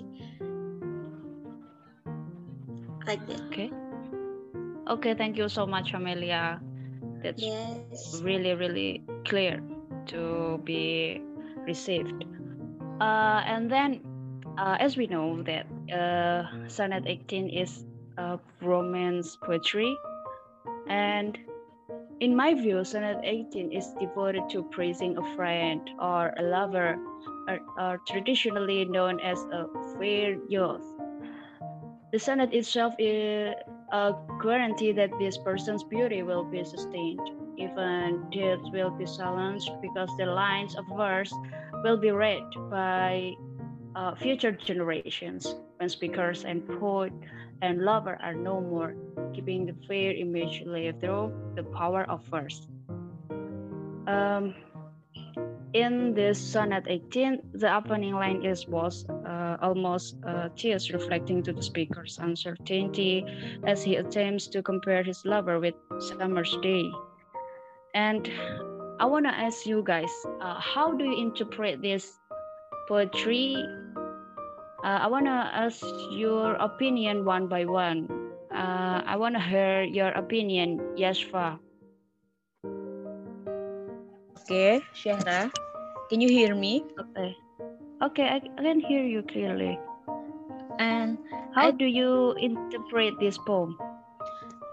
Like 3.06 3.26
that. 3.28 3.40
Okay. 3.52 3.70
Okay, 4.88 5.14
thank 5.14 5.36
you 5.36 5.48
so 5.48 5.66
much, 5.66 5.92
Amelia. 5.94 6.60
That's 7.22 7.44
Yes. 7.44 8.20
really, 8.24 8.54
really 8.54 9.03
clear 9.24 9.60
to 10.06 10.60
be 10.64 11.22
received. 11.66 12.24
Uh, 13.00 13.42
and 13.46 13.70
then, 13.70 14.00
uh, 14.58 14.76
as 14.78 14.96
we 14.96 15.06
know 15.06 15.42
that 15.42 15.66
uh, 15.92 16.68
Sonnet 16.68 17.04
18 17.06 17.48
is 17.48 17.84
romance 18.62 19.36
poetry, 19.42 19.96
and 20.88 21.38
in 22.20 22.36
my 22.36 22.54
view, 22.54 22.84
Sonnet 22.84 23.18
18 23.22 23.72
is 23.72 23.92
devoted 24.00 24.48
to 24.50 24.62
praising 24.70 25.18
a 25.18 25.36
friend 25.36 25.80
or 26.00 26.32
a 26.38 26.42
lover, 26.42 26.96
or, 27.48 27.58
or 27.78 28.00
traditionally 28.06 28.84
known 28.84 29.20
as 29.20 29.38
a 29.52 29.66
fair 29.98 30.36
youth. 30.48 30.82
The 32.12 32.18
sonnet 32.20 32.54
itself 32.54 32.94
is 32.98 33.54
a 33.90 34.14
guarantee 34.40 34.92
that 34.92 35.10
this 35.18 35.36
person's 35.36 35.82
beauty 35.82 36.22
will 36.22 36.44
be 36.44 36.62
sustained. 36.62 37.43
Even 37.56 38.26
death 38.32 38.60
will 38.72 38.90
be 38.90 39.06
silenced 39.06 39.70
because 39.80 40.10
the 40.18 40.26
lines 40.26 40.74
of 40.76 40.84
verse 40.96 41.32
will 41.82 41.96
be 41.96 42.10
read 42.10 42.42
by 42.70 43.32
uh, 43.94 44.14
future 44.14 44.52
generations 44.52 45.54
when 45.78 45.88
speakers 45.88 46.44
and 46.44 46.66
poet 46.80 47.12
and 47.62 47.82
lover 47.82 48.18
are 48.22 48.34
no 48.34 48.60
more, 48.60 48.94
keeping 49.32 49.66
the 49.66 49.74
fair 49.86 50.12
image 50.12 50.62
live 50.66 51.00
through 51.00 51.32
the 51.54 51.62
power 51.62 52.04
of 52.08 52.24
verse. 52.26 52.66
Um, 54.06 54.54
in 55.74 56.14
this 56.14 56.38
sonnet 56.38 56.84
18, 56.86 57.40
the 57.54 57.74
opening 57.74 58.14
line 58.14 58.44
is 58.44 58.68
was 58.68 59.04
uh, 59.26 59.56
almost 59.60 60.16
uh, 60.24 60.48
tears 60.56 60.92
reflecting 60.92 61.42
to 61.42 61.52
the 61.52 61.62
speaker's 61.62 62.18
uncertainty 62.18 63.26
as 63.66 63.82
he 63.82 63.96
attempts 63.96 64.46
to 64.48 64.62
compare 64.62 65.02
his 65.02 65.24
lover 65.24 65.58
with 65.58 65.74
summer's 65.98 66.56
day. 66.62 66.90
And 67.94 68.28
I 69.00 69.06
want 69.06 69.24
to 69.26 69.32
ask 69.34 69.66
you 69.66 69.82
guys, 69.82 70.10
uh, 70.40 70.58
how 70.60 70.92
do 70.92 71.04
you 71.04 71.16
interpret 71.16 71.80
this 71.82 72.10
poetry? 72.88 73.54
Uh, 74.84 74.98
I 75.00 75.06
want 75.06 75.26
to 75.26 75.32
ask 75.32 75.80
your 76.10 76.54
opinion 76.54 77.24
one 77.24 77.46
by 77.48 77.64
one. 77.64 78.08
Uh, 78.52 79.02
I 79.06 79.16
want 79.16 79.34
to 79.34 79.40
hear 79.40 79.82
your 79.82 80.08
opinion, 80.10 80.78
Yashva. 80.98 81.58
Okay, 84.44 84.80
Syahra. 84.94 85.50
Can 86.10 86.20
you 86.20 86.28
hear 86.28 86.54
me? 86.54 86.84
Okay. 87.00 87.34
Okay, 88.02 88.26
I, 88.28 88.36
I 88.58 88.62
can 88.62 88.80
hear 88.80 89.02
you 89.02 89.22
clearly. 89.22 89.78
And 90.78 91.16
How 91.54 91.68
I- 91.68 91.70
do 91.70 91.86
you 91.86 92.32
interpret 92.36 93.14
this 93.20 93.38
poem? 93.38 93.78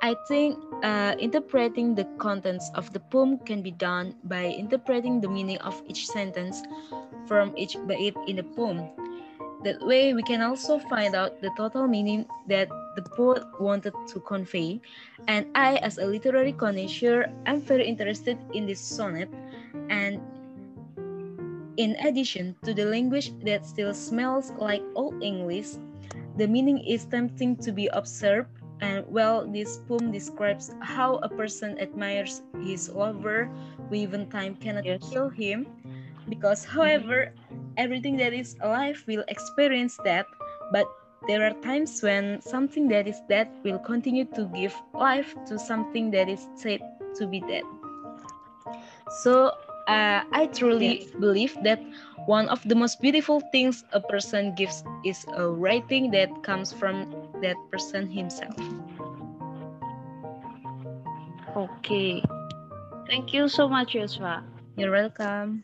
I 0.03 0.15
think 0.27 0.57
uh, 0.83 1.15
interpreting 1.19 1.95
the 1.95 2.05
contents 2.17 2.71
of 2.75 2.91
the 2.93 2.99
poem 2.99 3.37
can 3.39 3.61
be 3.61 3.71
done 3.71 4.15
by 4.23 4.45
interpreting 4.45 5.21
the 5.21 5.29
meaning 5.29 5.57
of 5.59 5.81
each 5.87 6.07
sentence 6.07 6.63
from 7.27 7.53
each 7.55 7.77
bait 7.87 8.15
in 8.27 8.37
the 8.37 8.43
poem. 8.43 8.89
That 9.63 9.79
way, 9.85 10.13
we 10.15 10.23
can 10.23 10.41
also 10.41 10.79
find 10.79 11.13
out 11.13 11.39
the 11.39 11.51
total 11.55 11.87
meaning 11.87 12.25
that 12.47 12.67
the 12.95 13.03
poet 13.03 13.43
wanted 13.59 13.93
to 14.07 14.19
convey. 14.21 14.81
And 15.27 15.45
I, 15.53 15.75
as 15.77 15.99
a 15.99 16.05
literary 16.05 16.53
connoisseur, 16.53 17.29
am 17.45 17.61
very 17.61 17.85
interested 17.85 18.39
in 18.53 18.65
this 18.65 18.79
sonnet. 18.79 19.29
And 19.89 20.19
in 21.77 21.95
addition 22.03 22.55
to 22.63 22.73
the 22.73 22.85
language 22.85 23.37
that 23.45 23.65
still 23.65 23.93
smells 23.93 24.51
like 24.57 24.81
Old 24.95 25.21
English, 25.21 25.77
the 26.37 26.47
meaning 26.47 26.79
is 26.79 27.05
tempting 27.05 27.55
to 27.57 27.71
be 27.71 27.87
observed 27.93 28.49
and 28.81 29.05
well, 29.07 29.45
this 29.47 29.79
poem 29.87 30.11
describes 30.11 30.71
how 30.81 31.17
a 31.23 31.29
person 31.29 31.77
admires 31.79 32.41
his 32.63 32.89
lover, 32.89 33.49
who 33.89 33.95
even 33.95 34.27
time 34.29 34.55
cannot 34.55 34.85
Yes. 34.85 35.09
kill 35.11 35.29
him. 35.29 35.67
Because, 36.29 36.65
however, 36.65 37.33
everything 37.77 38.17
that 38.17 38.33
is 38.33 38.55
alive 38.61 39.03
will 39.07 39.23
experience 39.27 39.97
death, 40.03 40.25
but 40.71 40.85
there 41.27 41.43
are 41.45 41.53
times 41.61 42.01
when 42.01 42.41
something 42.41 42.87
that 42.89 43.07
is 43.07 43.21
dead 43.29 43.47
will 43.63 43.79
continue 43.79 44.25
to 44.35 44.45
give 44.53 44.73
life 44.93 45.35
to 45.47 45.59
something 45.59 46.11
that 46.11 46.29
is 46.29 46.47
said 46.55 46.81
to 47.17 47.27
be 47.27 47.41
dead. 47.41 47.63
So, 49.23 49.51
uh, 49.87 50.21
I 50.31 50.47
truly 50.53 51.07
believe 51.19 51.57
that 51.63 51.81
one 52.25 52.47
of 52.49 52.61
the 52.67 52.75
most 52.75 53.01
beautiful 53.01 53.41
things 53.51 53.83
a 53.93 53.99
person 53.99 54.53
gives 54.55 54.83
is 55.03 55.25
a 55.35 55.47
writing 55.49 56.11
that 56.11 56.29
comes 56.43 56.71
from 56.71 57.05
that 57.41 57.55
person 57.71 58.09
himself. 58.09 58.55
Okay. 61.55 62.23
Thank 63.07 63.33
you 63.33 63.49
so 63.49 63.67
much, 63.67 63.93
Yashva. 63.93 64.43
You're 64.77 64.91
welcome. 64.91 65.63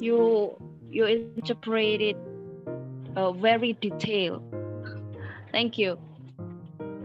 You 0.00 0.52
you 0.90 1.06
interpret 1.06 2.00
it 2.00 2.16
uh, 3.16 3.32
very 3.32 3.72
detailed. 3.80 4.42
Thank 5.50 5.78
you. 5.78 5.98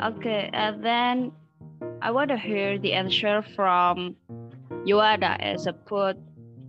Okay, 0.04 0.50
and 0.54 0.84
then 0.84 1.32
I 2.02 2.12
want 2.12 2.30
to 2.30 2.38
hear 2.38 2.78
the 2.78 2.94
answer 2.94 3.42
from 3.56 4.16
Yoada 4.86 5.40
as 5.40 5.68
a 5.68 5.74
poet. 5.74 6.18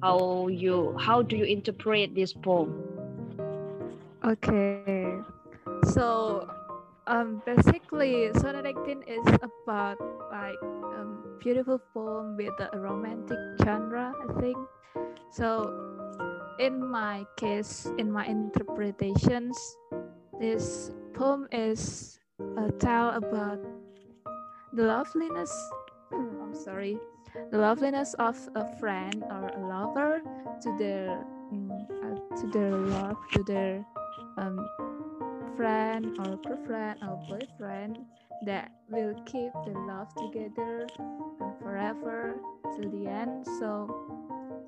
How 0.03 0.49
you 0.49 0.96
how 0.99 1.23
do 1.23 1.37
you 1.37 1.44
interpret 1.44 2.14
this 2.14 2.33
poem? 2.33 2.73
Okay, 4.25 5.18
so 5.85 6.49
um, 7.07 7.43
basically, 7.45 8.31
Sonnet 8.35 8.66
18 8.66 9.03
is 9.03 9.27
about 9.43 9.99
like 10.31 10.62
um, 10.62 11.38
beautiful 11.40 11.81
poem 11.93 12.37
with 12.37 12.55
a 12.61 12.79
romantic 12.79 13.38
genre, 13.64 14.12
I 14.14 14.40
think. 14.40 14.57
So, 15.33 15.75
in 16.59 16.79
my 16.79 17.25
case, 17.37 17.90
in 17.99 18.12
my 18.12 18.27
interpretations, 18.27 19.59
this 20.38 20.93
poem 21.14 21.49
is 21.51 22.19
a 22.38 22.71
tale 22.79 23.11
about 23.11 23.59
the 24.73 24.85
loveliness. 24.85 25.53
I'm 26.12 26.55
sorry, 26.55 26.99
the 27.51 27.59
loveliness 27.59 28.14
of 28.14 28.37
a 28.55 28.64
friend 28.79 29.25
or 29.31 29.49
a 29.49 29.61
lover 29.66 30.23
to 30.62 30.77
their 30.79 31.25
mm, 31.53 31.71
uh, 31.75 32.37
to 32.38 32.47
their 32.55 32.71
love 32.71 33.16
to 33.33 33.43
their 33.43 33.85
um, 34.37 34.59
friend 35.61 36.16
or 36.25 36.40
girlfriend 36.40 36.96
or 37.05 37.20
boyfriend 37.29 37.99
that 38.49 38.73
will 38.88 39.12
keep 39.29 39.53
the 39.68 39.77
love 39.85 40.09
together 40.16 40.88
and 40.96 41.53
forever 41.61 42.40
till 42.73 42.88
the 42.88 43.05
end. 43.05 43.44
So 43.61 43.85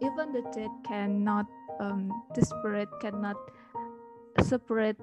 even 0.05 0.37
the 0.37 0.45
dead 0.53 0.69
cannot, 0.85 1.47
um, 1.81 2.13
spirit 2.37 2.93
cannot 3.01 3.41
separate 4.45 5.01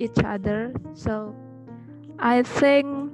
each 0.00 0.16
other. 0.24 0.72
So 0.94 1.36
I 2.18 2.40
think 2.42 3.12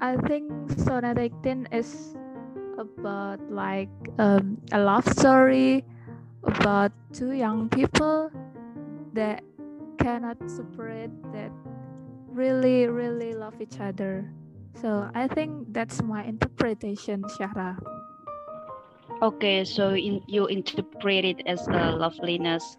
I 0.00 0.16
think 0.26 0.50
Sonnet 0.74 1.18
18 1.18 1.68
is 1.70 2.18
about 2.76 3.38
like 3.46 3.94
um, 4.18 4.58
a 4.72 4.80
love 4.82 5.06
story 5.06 5.84
about 6.42 6.90
two 7.12 7.30
young 7.30 7.68
people 7.68 8.30
that 9.18 9.42
cannot 9.98 10.38
separate 10.46 11.10
that 11.34 11.50
really 12.30 12.86
really 12.86 13.34
love 13.34 13.58
each 13.58 13.82
other. 13.82 14.30
So 14.78 15.10
i 15.10 15.26
think 15.26 15.74
that's 15.74 15.98
my 16.06 16.22
interpretation 16.22 17.26
shara. 17.34 17.74
Okay, 19.18 19.66
so 19.66 19.98
in, 19.98 20.22
you 20.30 20.46
interpret 20.46 21.26
it 21.26 21.42
as 21.50 21.66
a 21.66 21.90
loveliness 21.90 22.78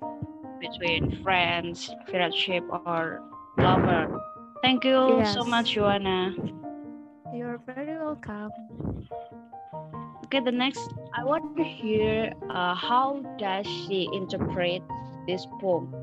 between 0.63 1.19
friends, 1.19 1.91
friendship, 2.07 2.63
or 2.87 3.19
lover. 3.59 4.07
Thank 4.63 4.87
you 4.87 5.19
so 5.35 5.43
much, 5.43 5.75
Joanna. 5.75 6.31
you're 7.35 7.59
very 7.67 7.99
welcome. 7.99 8.55
Okay, 10.23 10.39
the 10.39 10.55
next, 10.55 10.87
I 11.11 11.27
want 11.27 11.57
to 11.59 11.63
hear 11.67 12.31
uh, 12.47 12.71
how 12.75 13.19
does 13.35 13.67
she 13.67 14.07
interpret 14.15 14.79
this 15.27 15.43
poem 15.59 15.98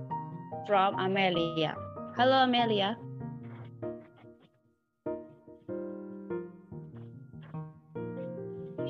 from 0.67 0.99
Amelia. 0.99 1.75
Hello, 2.17 2.43
Amelia. 2.43 2.99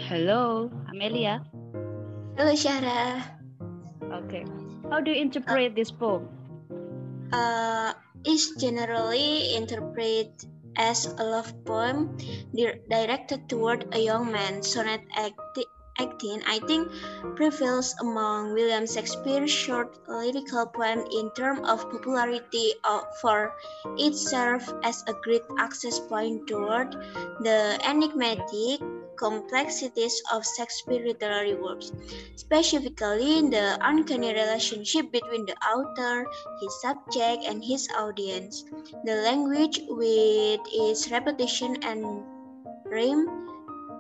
Hello, 0.09 0.71
Amelia. 0.89 1.45
Hello, 2.37 2.53
Syahra. 2.53 3.23
Okay. 4.25 4.45
How 4.91 5.01
do 5.01 5.11
you 5.11 5.21
interpret 5.21 5.75
this 5.75 5.91
poem? 5.91 6.29
Uh, 7.33 7.93
is 8.25 8.55
generally 8.59 9.55
interpreted 9.55 10.31
as 10.77 11.07
a 11.19 11.25
love 11.25 11.53
poem 11.65 12.17
di- 12.55 12.81
directed 12.89 13.49
toward 13.49 13.89
a 13.95 13.99
young 13.99 14.31
man. 14.31 14.63
Sonnet 14.63 15.03
18, 15.99 16.43
I 16.47 16.59
think, 16.61 16.91
prevails 17.37 17.95
among 18.01 18.53
William 18.53 18.87
Shakespeare's 18.87 19.51
short 19.51 19.99
lyrical 20.09 20.67
poem 20.67 21.05
in 21.11 21.31
terms 21.33 21.61
of 21.69 21.91
popularity 21.91 22.75
uh, 22.85 23.01
for 23.21 23.53
it 23.99 24.15
served 24.15 24.73
as 24.85 25.03
a 25.07 25.15
great 25.25 25.43
access 25.59 25.99
point 25.99 26.47
toward 26.47 26.93
the 27.41 27.79
enigmatic 27.85 28.81
complexities 29.17 30.23
of 30.33 30.45
Shakespeare 30.57 31.05
literary 31.07 31.55
works, 31.55 31.91
specifically 32.37 33.39
in 33.39 33.51
the 33.51 33.79
uncanny 33.81 34.33
relationship 34.33 35.11
between 35.11 35.47
the 35.47 35.57
author, 35.65 36.27
his 36.61 36.81
subject, 36.81 37.45
and 37.45 37.65
his 37.65 37.89
audience. 37.97 38.65
The 39.05 39.17
language 39.25 39.81
with 39.89 40.61
its 40.73 41.11
repetition 41.11 41.77
and 41.83 42.25
rhyme 42.85 43.56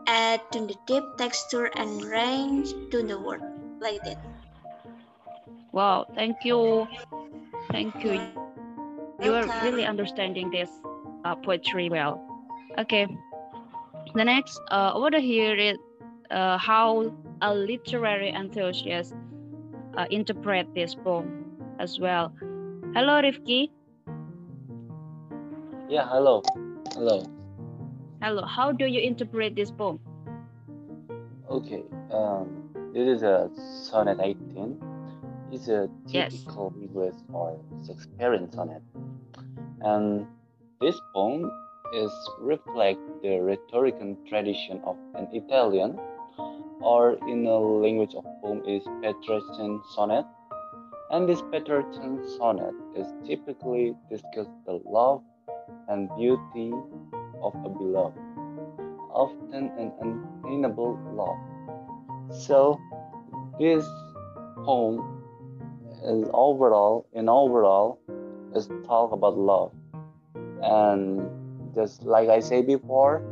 add 0.07 0.41
to 0.53 0.61
the 0.61 0.75
deep 0.87 1.05
texture 1.19 1.71
and 1.77 2.03
range 2.05 2.69
to 2.91 3.03
the 3.03 3.19
word 3.21 3.43
like 3.81 4.03
that. 4.05 4.19
Wow, 5.73 6.07
thank 6.15 6.45
you. 6.45 6.87
Thank 7.71 8.03
you. 8.03 8.21
You 9.23 9.35
are 9.35 9.47
really 9.63 9.85
understanding 9.85 10.51
this 10.51 10.71
uh, 11.25 11.35
poetry 11.35 11.89
well. 11.91 12.21
Okay. 12.79 13.07
The 14.15 14.25
next, 14.25 14.61
uh, 14.71 14.93
I 14.95 14.99
want 14.99 15.15
to 15.15 15.21
hear 15.21 15.55
it 15.57 15.77
uh, 16.31 16.59
how 16.59 17.13
a 17.43 17.55
literary 17.55 18.31
enthusiast 18.31 19.15
uh, 19.97 20.07
interpret 20.11 20.67
this 20.75 20.95
poem 20.95 21.45
as 21.79 21.99
well. 21.99 22.33
Hello, 22.95 23.21
Rifki. 23.21 23.71
Yeah, 25.89 26.09
hello. 26.09 26.43
Hello. 26.95 27.36
Hello. 28.23 28.45
How 28.45 28.73
do 28.73 28.87
you 28.87 29.01
interpret 29.01 29.55
this 29.55 29.71
poem? 29.71 30.01
Okay. 31.51 31.83
Um, 32.11 32.71
this 32.93 33.17
is 33.17 33.23
a 33.23 33.51
sonnet 33.91 34.19
18. 34.21 34.79
It's 35.53 35.69
a 35.69 35.89
Yes. 36.09 36.33
typical 36.33 36.73
English 36.81 37.15
or 37.33 37.59
Shakespearean 37.87 38.51
sonnet. 38.53 38.83
And 39.81 40.27
this 40.81 40.99
poem 41.15 41.51
is 41.95 42.11
reflect 42.41 43.01
the 43.23 43.39
rhetorical 43.41 44.17
tradition 44.29 44.81
of 44.85 44.97
an 45.15 45.29
Italian, 45.33 45.99
or 46.81 47.17
in 47.29 47.45
the 47.45 47.59
language 47.59 48.15
of 48.15 48.25
poem 48.43 48.63
is 48.67 48.83
Petrarchan 49.03 49.81
sonnet. 49.95 50.27
And 51.11 51.29
this 51.29 51.41
Petrarchan 51.53 52.25
sonnet 52.37 52.75
is 52.97 53.07
typically 53.25 53.95
discuss 54.11 54.49
the 54.67 54.81
love 54.85 55.23
and 55.89 56.09
beauty 56.17 56.73
of 57.47 57.55
a 57.65 57.69
beloved, 57.69 58.19
often 59.11 59.71
an 59.79 59.93
unattainable 60.01 60.99
love. 61.15 61.39
So 62.43 62.81
this 63.59 63.85
poem 64.65 65.03
is 66.05 66.29
overall 66.33 67.07
in 67.13 67.29
overall 67.29 67.99
is 68.55 68.69
talk 68.87 69.13
about 69.13 69.37
love. 69.37 69.73
And 70.63 71.29
just 71.75 72.03
like 72.03 72.29
I 72.29 72.41
say 72.41 72.63
before, 72.63 73.23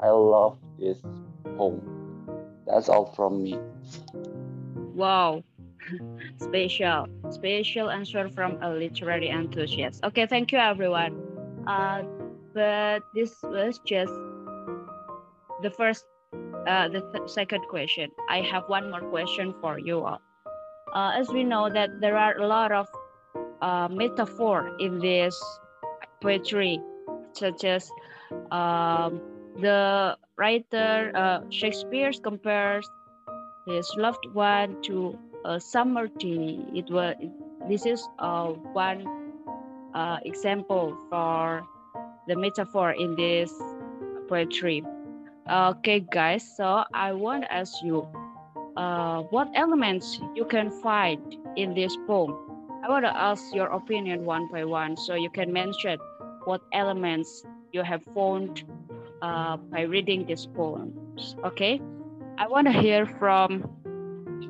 I 0.00 0.08
love 0.08 0.56
this 0.78 0.98
poem. 1.56 1.82
That's 2.66 2.88
all 2.88 3.06
from 3.14 3.42
me. 3.42 3.58
Wow. 4.94 5.42
special, 6.38 7.08
special 7.30 7.90
answer 7.90 8.28
from 8.28 8.62
a 8.62 8.70
literary 8.70 9.28
enthusiast. 9.28 10.04
Okay, 10.04 10.26
thank 10.26 10.52
you 10.52 10.58
everyone. 10.58 11.16
Uh, 11.66 12.02
but 12.54 13.02
this 13.14 13.36
was 13.42 13.80
just 13.84 14.12
the 15.62 15.70
first, 15.76 16.04
uh, 16.66 16.88
the 16.88 17.00
th- 17.12 17.28
second 17.28 17.62
question. 17.68 18.10
I 18.28 18.40
have 18.40 18.64
one 18.68 18.90
more 18.90 19.02
question 19.10 19.54
for 19.60 19.78
you 19.78 20.04
all. 20.04 20.20
Uh, 20.94 21.12
as 21.14 21.28
we 21.28 21.44
know 21.44 21.70
that 21.70 22.00
there 22.00 22.16
are 22.16 22.36
a 22.38 22.46
lot 22.46 22.72
of 22.72 22.88
uh, 23.62 23.88
metaphor 23.88 24.76
in 24.80 24.98
this 24.98 25.36
poetry, 26.20 26.80
such 27.32 27.64
as 27.64 27.90
um, 28.50 29.20
the 29.60 30.16
writer 30.36 31.12
uh, 31.14 31.40
Shakespeare 31.50 32.10
compares 32.22 32.88
his 33.66 33.88
loved 33.96 34.26
one 34.32 34.80
to 34.82 35.18
a 35.44 35.60
summer 35.60 36.08
tea. 36.08 36.64
It 36.74 36.90
was 36.90 37.14
this 37.68 37.86
is 37.86 38.08
uh, 38.18 38.48
one 38.72 39.06
uh, 39.94 40.18
example 40.24 40.96
for 41.10 41.62
the 42.26 42.36
metaphor 42.36 42.92
in 42.92 43.14
this 43.16 43.52
poetry. 44.28 44.84
Okay, 45.50 46.00
guys. 46.00 46.46
So 46.56 46.84
I 46.94 47.12
want 47.12 47.44
to 47.44 47.52
ask 47.52 47.82
you, 47.82 48.06
uh, 48.76 49.22
what 49.34 49.48
elements 49.54 50.20
you 50.34 50.44
can 50.44 50.70
find 50.82 51.20
in 51.56 51.74
this 51.74 51.96
poem? 52.06 52.36
I 52.84 52.88
want 52.88 53.04
to 53.04 53.14
ask 53.16 53.52
your 53.52 53.66
opinion 53.66 54.24
one 54.24 54.48
by 54.50 54.64
one, 54.64 54.96
so 54.96 55.14
you 55.14 55.28
can 55.28 55.52
mention 55.52 55.98
what 56.44 56.62
elements 56.72 57.44
you 57.72 57.82
have 57.82 58.02
found 58.14 58.64
uh, 59.22 59.56
by 59.56 59.82
reading 59.82 60.24
this 60.24 60.46
poem. 60.46 60.94
Okay, 61.44 61.80
I 62.38 62.46
want 62.46 62.66
to 62.68 62.72
hear 62.72 63.04
from 63.04 63.68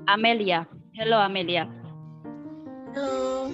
Amelia. 0.07 0.69
Hello, 0.93 1.19
Amelia. 1.19 1.69
Hello. 2.95 3.53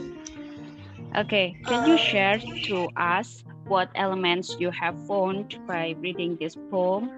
Okay, 1.16 1.56
can 1.64 1.88
you 1.88 1.96
share 1.96 2.38
to 2.38 2.88
us 2.96 3.44
what 3.66 3.90
elements 3.94 4.56
you 4.58 4.70
have 4.70 4.94
found 5.06 5.58
by 5.66 5.94
reading 5.98 6.36
this 6.40 6.56
poem? 6.70 7.10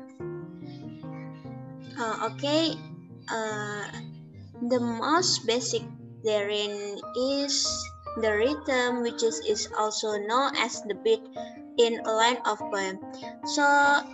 Uh, 1.99 2.31
okay. 2.33 2.75
Uh, 3.29 3.85
the 4.69 4.81
most 4.81 5.47
basic 5.47 5.83
therein 6.25 6.99
is 7.17 7.67
the 8.21 8.33
rhythm, 8.33 9.03
which 9.03 9.23
is, 9.23 9.41
is 9.47 9.69
also 9.79 10.19
known 10.19 10.57
as 10.57 10.83
the 10.83 10.95
beat 11.05 11.23
in 11.79 12.01
a 12.05 12.13
line 12.13 12.39
of 12.45 12.59
poem. 12.59 12.99
So 13.47 13.65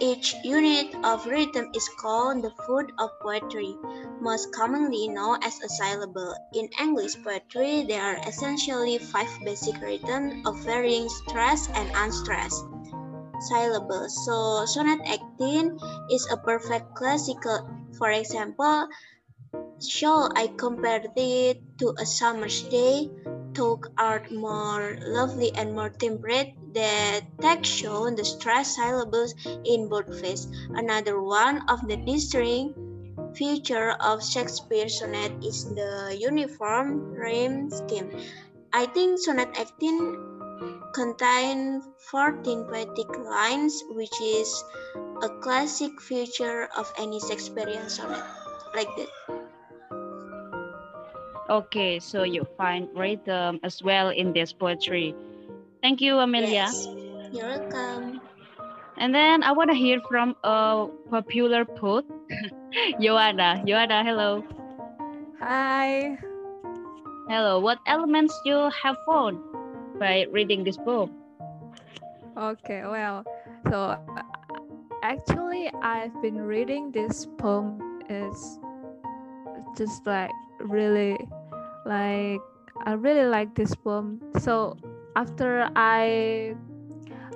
each 0.00 0.34
unit 0.44 0.94
of 1.02 1.26
rhythm 1.26 1.70
is 1.74 1.88
called 1.98 2.42
the 2.42 2.52
foot 2.66 2.92
of 2.98 3.10
poetry, 3.20 3.74
most 4.20 4.52
commonly 4.52 5.08
known 5.08 5.42
as 5.42 5.58
a 5.62 5.68
syllable. 5.68 6.34
In 6.52 6.68
English 6.78 7.16
poetry, 7.24 7.84
there 7.88 8.02
are 8.02 8.20
essentially 8.28 8.98
five 8.98 9.30
basic 9.44 9.80
rhythms 9.80 10.46
of 10.46 10.60
varying 10.64 11.08
stress 11.08 11.68
and 11.74 11.90
unstressed 11.94 12.64
syllables. 13.40 14.12
So 14.24 14.64
sonnet 14.66 15.00
18 15.40 15.78
is 16.10 16.28
a 16.30 16.36
perfect 16.36 16.94
classical. 16.94 17.68
For 17.98 18.10
example, 18.10 18.88
shall 19.80 20.30
I 20.36 20.48
compare 20.56 21.02
it 21.16 21.58
to 21.78 21.94
a 21.98 22.06
summer's 22.06 22.62
day? 22.68 23.10
Talk 23.54 23.86
art 23.96 24.32
more 24.32 24.98
lovely 25.00 25.52
and 25.54 25.74
more 25.74 25.88
temperate 25.88 26.54
the 26.74 27.22
text 27.40 27.70
shown 27.70 28.16
the 28.16 28.24
stressed 28.24 28.74
syllables 28.74 29.32
in 29.64 29.88
boldface. 29.88 30.48
Another 30.70 31.22
one 31.22 31.62
of 31.68 31.86
the 31.86 31.96
distinct 31.96 32.76
feature 33.36 33.92
of 33.92 34.24
Shakespeare's 34.24 34.98
sonnet 34.98 35.32
is 35.44 35.64
the 35.66 36.16
uniform 36.18 37.14
rhyme 37.14 37.70
scheme. 37.70 38.10
I 38.72 38.86
think 38.86 39.20
sonnet 39.20 39.54
18 39.56 40.90
contains 40.92 41.84
14 42.10 42.64
poetic 42.64 43.10
lines, 43.18 43.82
which 43.90 44.20
is 44.20 44.64
a 45.22 45.28
classic 45.40 46.00
feature 46.00 46.68
of 46.76 46.92
any 46.98 47.20
Shakespearean 47.20 47.88
sonnet, 47.88 48.24
like 48.74 48.90
that. 48.96 49.43
Okay, 51.50 51.98
so 51.98 52.22
you 52.22 52.46
find 52.56 52.88
rhythm 52.96 53.60
as 53.62 53.82
well 53.82 54.08
in 54.08 54.32
this 54.32 54.52
poetry. 54.52 55.14
Thank 55.82 56.00
you, 56.00 56.18
Amelia. 56.18 56.72
Yes. 56.72 56.88
You're 57.32 57.48
welcome. 57.48 58.20
And 58.96 59.14
then 59.14 59.42
I 59.42 59.52
want 59.52 59.70
to 59.70 59.76
hear 59.76 60.00
from 60.08 60.36
a 60.44 60.86
popular 61.10 61.64
poet, 61.64 62.06
Joanna. 63.00 63.62
Joanna, 63.66 64.04
hello. 64.04 64.44
Hi. 65.40 66.16
Hello. 67.28 67.60
What 67.60 67.78
elements 67.86 68.32
you 68.46 68.70
have 68.82 68.96
found 69.06 69.38
by 69.98 70.26
reading 70.30 70.64
this 70.64 70.78
poem? 70.78 71.10
Okay, 72.36 72.82
well, 72.86 73.24
so 73.68 73.98
uh, 73.98 74.22
actually, 75.02 75.70
I've 75.82 76.14
been 76.22 76.40
reading 76.40 76.90
this 76.90 77.26
poem. 77.36 77.80
Is 78.08 78.58
just 79.76 80.06
like 80.06 80.30
really, 80.64 81.18
like 81.86 82.40
I 82.84 82.92
really 82.92 83.28
like 83.28 83.54
this 83.54 83.74
poem. 83.74 84.20
So 84.40 84.76
after 85.16 85.70
I 85.76 86.56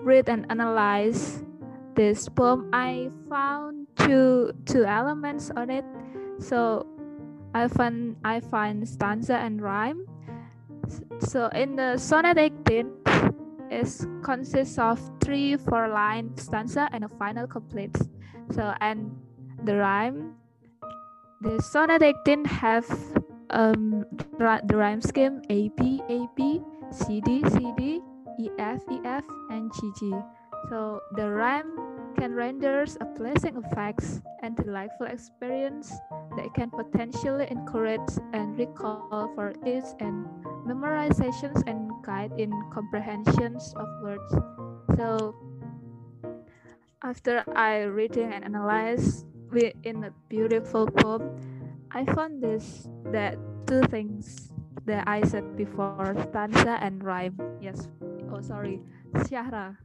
read 0.03 0.29
and 0.29 0.47
analyze 0.51 1.45
this 1.95 2.29
poem, 2.29 2.71
I 2.73 3.11
found 3.29 3.87
two 3.97 4.53
two 4.67 4.85
elements 4.85 5.51
on 5.55 5.71
it. 5.71 5.85
So 6.39 6.87
I 7.55 7.69
find 7.69 8.17
I 8.25 8.41
find 8.41 8.87
stanza 8.89 9.37
and 9.37 9.63
rhyme. 9.63 10.07
So 11.21 11.49
in 11.53 11.77
the 11.77 11.99
sonnet 11.99 12.39
18, 12.39 12.91
it 13.71 13.89
consists 14.23 14.79
of 14.79 14.99
three 15.21 15.57
four 15.57 15.89
line 15.89 16.37
stanza 16.37 16.89
and 16.93 17.05
a 17.05 17.09
final 17.09 17.47
couplet. 17.47 17.95
So 18.51 18.75
and 18.81 19.13
the 19.65 19.77
rhyme, 19.77 20.35
the 21.41 21.63
sonnet 21.63 22.03
18 22.03 22.45
have 22.45 22.87
um 23.51 24.05
the 24.39 24.77
rhyme 24.77 25.01
scheme 25.01 25.41
A 25.51 25.69
B 25.77 26.03
A 26.09 26.27
B 26.37 26.61
CD, 26.91 27.45
CD, 27.51 28.01
EF, 28.41 28.81
EF, 28.89 29.25
and 29.51 29.71
GG. 29.71 30.25
So 30.69 31.01
the 31.13 31.29
rhyme 31.31 31.71
can 32.17 32.35
render 32.35 32.85
a 33.01 33.05
pleasant 33.05 33.57
effects 33.65 34.21
and 34.43 34.57
delightful 34.57 35.07
experience 35.07 35.93
that 36.37 36.53
can 36.55 36.71
potentially 36.71 37.47
encourage 37.51 38.09
and 38.33 38.59
recall 38.59 39.31
for 39.35 39.53
ease 39.67 39.95
and 40.01 40.27
memorizations 40.67 41.63
and 41.67 41.91
guide 42.03 42.33
in 42.39 42.51
comprehensions 42.73 43.75
of 43.77 43.87
words. 44.03 44.35
So 44.97 45.37
after 47.03 47.45
I 47.55 47.83
reading 47.83 48.33
and 48.33 48.45
analyze 48.45 49.25
in 49.83 50.05
a 50.05 50.13
beautiful 50.29 50.87
poem, 50.87 51.37
I 51.91 52.05
found 52.13 52.43
this 52.43 52.89
that 53.13 53.39
two 53.67 53.83
things 53.89 54.53
that 54.87 55.09
I 55.09 55.23
said 55.23 55.57
before, 55.57 56.17
stanza 56.29 56.79
and 56.81 57.03
rhyme. 57.05 57.37
Yes. 57.61 57.89
Oh, 58.33 58.41
sorry. 58.41 58.81
Syahra. 59.25 59.77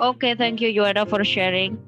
Okay, 0.00 0.34
thank 0.34 0.60
you, 0.60 0.68
Yoda, 0.68 1.08
for 1.08 1.24
sharing. 1.24 1.80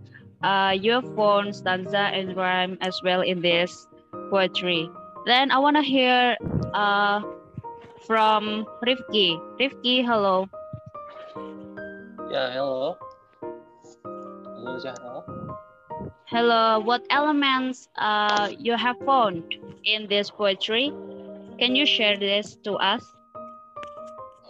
Uh, 0.43 0.73
you 0.73 0.93
have 0.93 1.09
found 1.17 1.55
stanza 1.55 2.09
and 2.13 2.37
rhyme 2.37 2.79
as 2.81 3.01
well 3.03 3.21
in 3.21 3.43
this 3.43 3.87
poetry. 4.31 4.89
Then 5.27 5.51
I 5.51 5.59
want 5.59 5.77
to 5.77 5.83
hear 5.83 6.37
uh, 6.73 7.21
from 8.07 8.65
Rifki. 8.81 9.37
Rifki, 9.61 10.05
hello. 10.05 10.49
Yeah, 12.31 12.53
hello. 12.53 12.97
Hello, 14.05 14.79
Syahra. 14.81 15.58
Hello, 16.31 16.79
what 16.81 17.07
elements 17.09 17.89
uh, 17.97 18.53
you 18.59 18.77
have 18.77 18.99
found 19.07 19.45
in 19.85 20.07
this 20.09 20.29
poetry? 20.29 20.93
Can 21.59 21.75
you 21.75 21.87
share 21.87 22.19
this 22.19 22.55
to 22.65 22.75
us? 22.75 23.03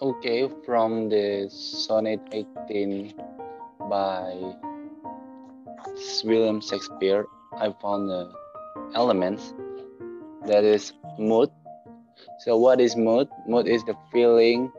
Okay, 0.03 0.51
from 0.67 1.09
the 1.09 1.47
Sonnet 1.49 2.19
18 2.33 3.15
by 3.89 4.35
William 6.25 6.61
Shakespeare, 6.61 7.27
I 7.57 7.73
found 7.81 8.11
the 8.11 8.33
elements 8.97 9.55
that 10.49 10.65
is 10.65 10.95
mood. 11.17 11.49
So 12.41 12.57
what 12.57 12.81
is 12.81 12.97
mood? 12.97 13.29
Mood 13.47 13.69
is 13.69 13.85
the 13.85 13.95
feeling 14.11 14.73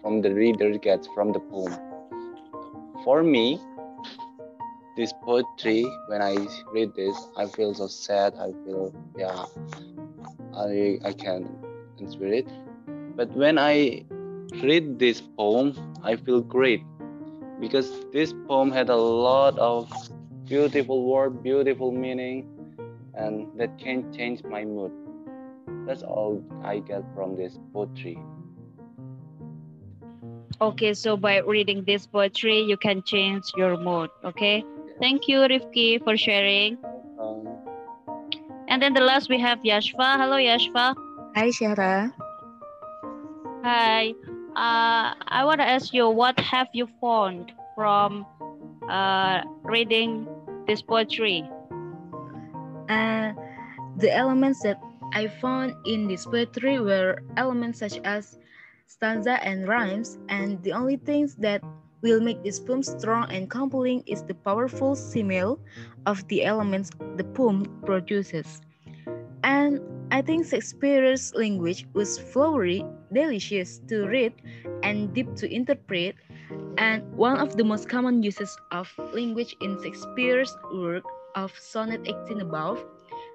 from 0.00 0.22
the 0.22 0.32
reader 0.32 0.78
gets 0.78 1.08
from 1.12 1.32
the 1.32 1.40
poem. 1.40 1.74
For 3.02 3.24
me, 3.24 3.60
this 4.96 5.12
poetry 5.24 5.84
when 6.08 6.22
i 6.22 6.34
read 6.72 6.94
this 6.94 7.16
i 7.36 7.44
feel 7.44 7.74
so 7.74 7.86
sad 7.86 8.34
i 8.40 8.50
feel 8.64 8.92
yeah 9.18 9.44
i 10.54 10.98
i 11.04 11.12
can 11.12 11.48
inspire 11.98 12.32
it. 12.32 12.48
But 13.16 13.30
when 13.32 13.58
i 13.58 14.04
read 14.62 14.98
this 14.98 15.20
poem 15.36 15.74
i 16.02 16.16
feel 16.16 16.40
great 16.40 16.82
because 17.60 17.90
this 18.12 18.32
poem 18.48 18.70
had 18.70 18.88
a 18.88 18.96
lot 18.96 19.58
of 19.58 19.90
beautiful 20.46 21.04
word 21.04 21.42
beautiful 21.42 21.92
meaning 21.92 22.46
and 23.14 23.48
that 23.58 23.78
can 23.78 24.12
change 24.12 24.44
my 24.44 24.64
mood. 24.64 24.92
That's 25.86 26.02
all 26.02 26.42
i 26.62 26.78
get 26.78 27.02
from 27.14 27.36
this 27.36 27.58
poetry. 27.72 28.18
Okay 30.60 30.94
so 30.94 31.16
by 31.16 31.38
reading 31.40 31.84
this 31.84 32.06
poetry 32.06 32.60
you 32.60 32.76
can 32.76 33.02
change 33.02 33.52
your 33.56 33.76
mood 33.76 34.10
okay 34.24 34.64
Thank 35.00 35.28
you, 35.28 35.40
Rifki, 35.40 36.02
for 36.02 36.16
sharing. 36.16 36.78
Um, 37.20 37.46
and 38.68 38.80
then 38.80 38.94
the 38.94 39.00
last 39.00 39.28
we 39.28 39.38
have 39.40 39.58
Yashva. 39.60 40.16
Hello, 40.16 40.36
Yashva. 40.36 40.94
Hi, 41.34 41.48
Syahra. 41.48 42.12
Hi. 43.62 44.14
Uh, 44.56 45.12
I 45.28 45.44
want 45.44 45.60
to 45.60 45.68
ask 45.68 45.92
you, 45.92 46.08
what 46.08 46.38
have 46.40 46.68
you 46.72 46.88
found 47.00 47.52
from 47.74 48.24
uh, 48.88 49.42
reading 49.62 50.26
this 50.66 50.80
poetry? 50.80 51.44
Uh, 52.88 53.32
the 53.98 54.10
elements 54.10 54.62
that 54.62 54.80
I 55.12 55.28
found 55.28 55.74
in 55.84 56.08
this 56.08 56.24
poetry 56.24 56.80
were 56.80 57.22
elements 57.36 57.80
such 57.80 57.98
as 58.04 58.38
stanza 58.86 59.44
and 59.44 59.68
rhymes, 59.68 60.18
and 60.28 60.62
the 60.62 60.72
only 60.72 60.96
things 60.96 61.34
that 61.36 61.62
will 62.02 62.20
make 62.20 62.42
this 62.42 62.60
poem 62.60 62.82
strong 62.82 63.30
and 63.30 63.50
compelling 63.50 64.02
is 64.06 64.22
the 64.22 64.34
powerful 64.34 64.94
simile 64.94 65.58
of 66.06 66.26
the 66.28 66.44
elements 66.44 66.90
the 67.16 67.24
poem 67.24 67.64
produces. 67.84 68.60
And 69.42 69.80
I 70.10 70.22
think 70.22 70.46
Shakespeare's 70.46 71.34
language 71.34 71.86
was 71.92 72.18
flowery, 72.18 72.84
delicious 73.12 73.78
to 73.88 74.06
read, 74.06 74.34
and 74.82 75.12
deep 75.12 75.34
to 75.36 75.52
interpret. 75.52 76.16
And 76.78 77.02
one 77.16 77.38
of 77.38 77.56
the 77.56 77.64
most 77.64 77.88
common 77.88 78.22
uses 78.22 78.56
of 78.70 78.92
language 79.12 79.56
in 79.60 79.82
Shakespeare's 79.82 80.56
work 80.72 81.04
of 81.34 81.52
Sonnet 81.58 82.02
18 82.06 82.40
above, 82.40 82.84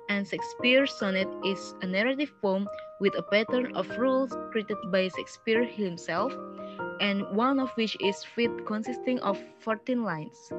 and 0.09 0.27
Shakespeare's 0.27 0.93
sonnet 0.93 1.27
is 1.45 1.75
a 1.81 1.87
narrative 1.87 2.33
poem 2.41 2.67
with 2.99 3.15
a 3.17 3.23
pattern 3.23 3.75
of 3.75 3.87
rules 3.97 4.35
created 4.51 4.77
by 4.91 5.07
Shakespeare 5.07 5.63
himself, 5.63 6.33
and 7.01 7.25
one 7.35 7.59
of 7.59 7.71
which 7.75 7.97
is 7.99 8.23
fit 8.23 8.51
consisting 8.65 9.19
of 9.19 9.41
14 9.59 10.03
lines. 10.03 10.53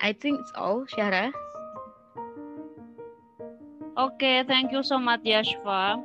I 0.00 0.12
think 0.12 0.40
it's 0.40 0.52
all, 0.54 0.86
Syahra. 0.86 1.32
Okay, 3.98 4.44
thank 4.46 4.70
you 4.72 4.82
so 4.82 4.98
much, 4.98 5.22
Yashva. 5.24 5.98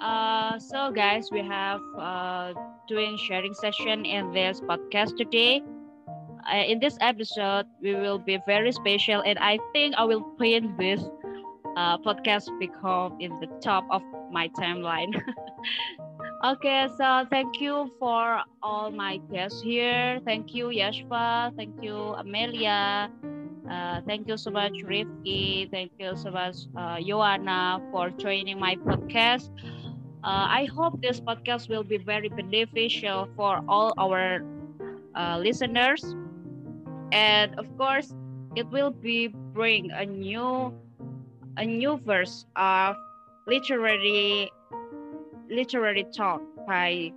Uh, 0.00 0.58
so 0.58 0.90
guys, 0.92 1.28
we 1.32 1.42
have 1.42 1.80
uh, 1.98 2.52
doing 2.88 3.16
sharing 3.16 3.54
session 3.54 4.04
in 4.04 4.30
this 4.32 4.60
podcast 4.60 5.16
today. 5.16 5.62
Uh, 6.46 6.62
in 6.66 6.78
this 6.78 6.98
episode, 7.00 7.66
we 7.80 7.94
will 7.94 8.18
be 8.18 8.38
very 8.46 8.72
special, 8.72 9.22
and 9.26 9.38
I 9.38 9.58
think 9.72 9.94
I 9.96 10.04
will 10.04 10.22
print 10.38 10.76
this 10.78 11.02
uh, 11.76 11.98
podcast 11.98 12.46
become 12.58 13.16
in 13.20 13.30
the 13.40 13.46
top 13.62 13.84
of 13.90 14.02
my 14.32 14.48
timeline. 14.58 15.12
okay, 16.44 16.88
so 16.96 17.24
thank 17.30 17.60
you 17.60 17.90
for 17.98 18.42
all 18.62 18.90
my 18.90 19.18
guests 19.32 19.62
here. 19.62 20.20
Thank 20.24 20.54
you, 20.54 20.66
Yashva. 20.68 21.52
Thank 21.56 21.76
you, 21.82 21.96
Amelia. 22.18 23.10
Uh, 23.70 24.00
thank 24.06 24.28
you 24.28 24.36
so 24.36 24.50
much, 24.50 24.74
Rifki. 24.84 25.70
Thank 25.70 25.92
you 25.98 26.16
so 26.16 26.30
much, 26.30 26.56
uh, 26.76 26.98
Joanna, 27.00 27.80
for 27.90 28.10
joining 28.10 28.58
my 28.58 28.76
podcast. 28.86 29.50
Uh, 30.24 30.46
I 30.50 30.66
hope 30.74 31.00
this 31.02 31.20
podcast 31.20 31.68
will 31.68 31.84
be 31.84 31.98
very 31.98 32.28
beneficial 32.28 33.28
for 33.36 33.60
all 33.68 33.92
our 33.98 34.42
uh, 35.16 35.38
listeners, 35.38 36.16
and 37.12 37.54
of 37.58 37.66
course, 37.76 38.14
it 38.54 38.66
will 38.70 38.90
be 38.90 39.28
bring 39.54 39.90
a 39.92 40.04
new 40.06 40.72
a 41.56 41.64
new 41.66 41.98
verse 42.04 42.46
of 42.56 42.96
literary 43.46 44.50
literary 45.50 46.04
talk 46.16 46.40
by 46.66 47.12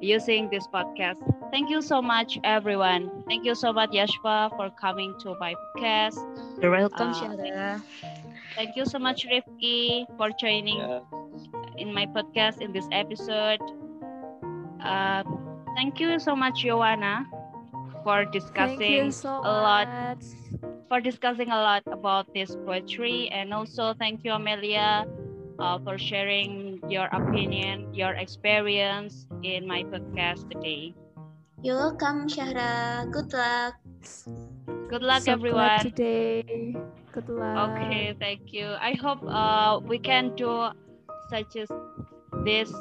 using 0.00 0.48
this 0.50 0.66
podcast. 0.68 1.16
Thank 1.50 1.70
you 1.70 1.80
so 1.82 2.02
much, 2.02 2.38
everyone. 2.44 3.10
Thank 3.28 3.44
you 3.44 3.54
so 3.54 3.72
much, 3.72 3.90
Yashva, 3.90 4.50
for 4.56 4.70
coming 4.80 5.14
to 5.22 5.34
my 5.40 5.54
podcast. 5.76 6.18
You're 6.60 6.70
welcome, 6.70 7.12
Uh. 7.12 7.78
Thank 8.56 8.76
you 8.76 8.84
so 8.84 8.98
much, 8.98 9.26
Rifki, 9.26 10.06
for 10.16 10.30
joining 10.40 10.78
Yeah. 10.78 11.00
in 11.76 11.94
my 11.94 12.06
podcast 12.06 12.60
in 12.60 12.72
this 12.72 12.88
episode. 12.92 13.60
Uh, 14.82 15.22
thank 15.76 16.00
you 16.00 16.18
so 16.18 16.34
much, 16.36 16.62
Joanna, 16.62 17.26
for 18.02 18.24
discussing 18.24 19.10
so 19.10 19.40
a 19.42 19.52
lot 19.52 19.88
much. 19.88 20.24
for 20.88 21.00
discussing 21.00 21.50
a 21.50 21.60
lot 21.60 21.82
about 21.86 22.26
this 22.34 22.56
poetry, 22.66 23.28
and 23.30 23.52
also 23.52 23.92
thank 23.98 24.24
you, 24.24 24.32
Amelia, 24.32 25.04
uh, 25.58 25.78
for 25.78 25.98
sharing 25.98 26.80
your 26.88 27.06
opinion, 27.12 27.92
your 27.94 28.14
experience 28.14 29.26
in 29.42 29.66
my 29.66 29.82
podcast 29.84 30.48
today. 30.50 30.94
You're 31.62 31.76
welcome, 31.76 32.28
Syahra. 32.28 33.10
Good 33.10 33.32
luck. 33.32 33.74
Good 34.88 35.02
luck, 35.02 35.22
so 35.22 35.36
glad 35.36 35.82
everyone. 35.82 35.84
today. 35.90 36.76
Good 37.12 37.28
luck. 37.28 37.74
Okay, 37.74 38.14
thank 38.18 38.52
you. 38.52 38.78
I 38.80 38.94
hope 38.94 39.18
uh, 39.26 39.80
we 39.82 39.98
can 39.98 40.34
do 40.36 40.70
such 41.30 41.56
as 41.56 41.68
this 42.44 42.72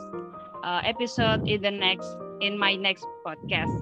uh, 0.63 0.81
episode 0.85 1.47
in 1.47 1.61
the 1.61 1.71
next 1.71 2.15
in 2.39 2.57
my 2.57 2.75
next 2.75 3.05
podcast. 3.25 3.73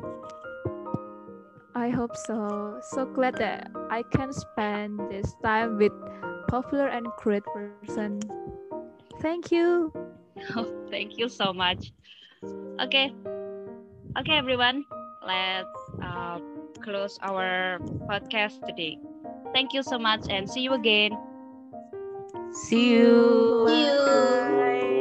I 1.75 1.89
hope 1.89 2.15
so. 2.15 2.79
So 2.95 3.05
glad 3.05 3.35
that 3.37 3.67
I 3.91 4.03
can 4.15 4.31
spend 4.31 5.11
this 5.11 5.35
time 5.43 5.77
with 5.77 5.91
popular 6.47 6.87
and 6.87 7.05
great 7.19 7.43
person. 7.51 8.23
Thank 9.25 9.51
you. 9.51 9.91
thank 10.91 11.17
you 11.17 11.29
so 11.29 11.51
much. 11.51 11.91
Okay, 12.77 13.09
okay, 14.19 14.37
everyone. 14.37 14.85
Let's 15.25 15.81
uh, 15.97 16.37
close 16.83 17.17
our 17.25 17.79
podcast 18.05 18.61
today. 18.69 19.01
Thank 19.51 19.73
you 19.73 19.81
so 19.81 19.97
much, 19.97 20.29
and 20.29 20.45
see 20.45 20.61
you 20.61 20.73
again. 20.77 21.17
See 22.53 22.93
you. 22.93 23.65
See 23.65 23.85
you. 23.89 24.94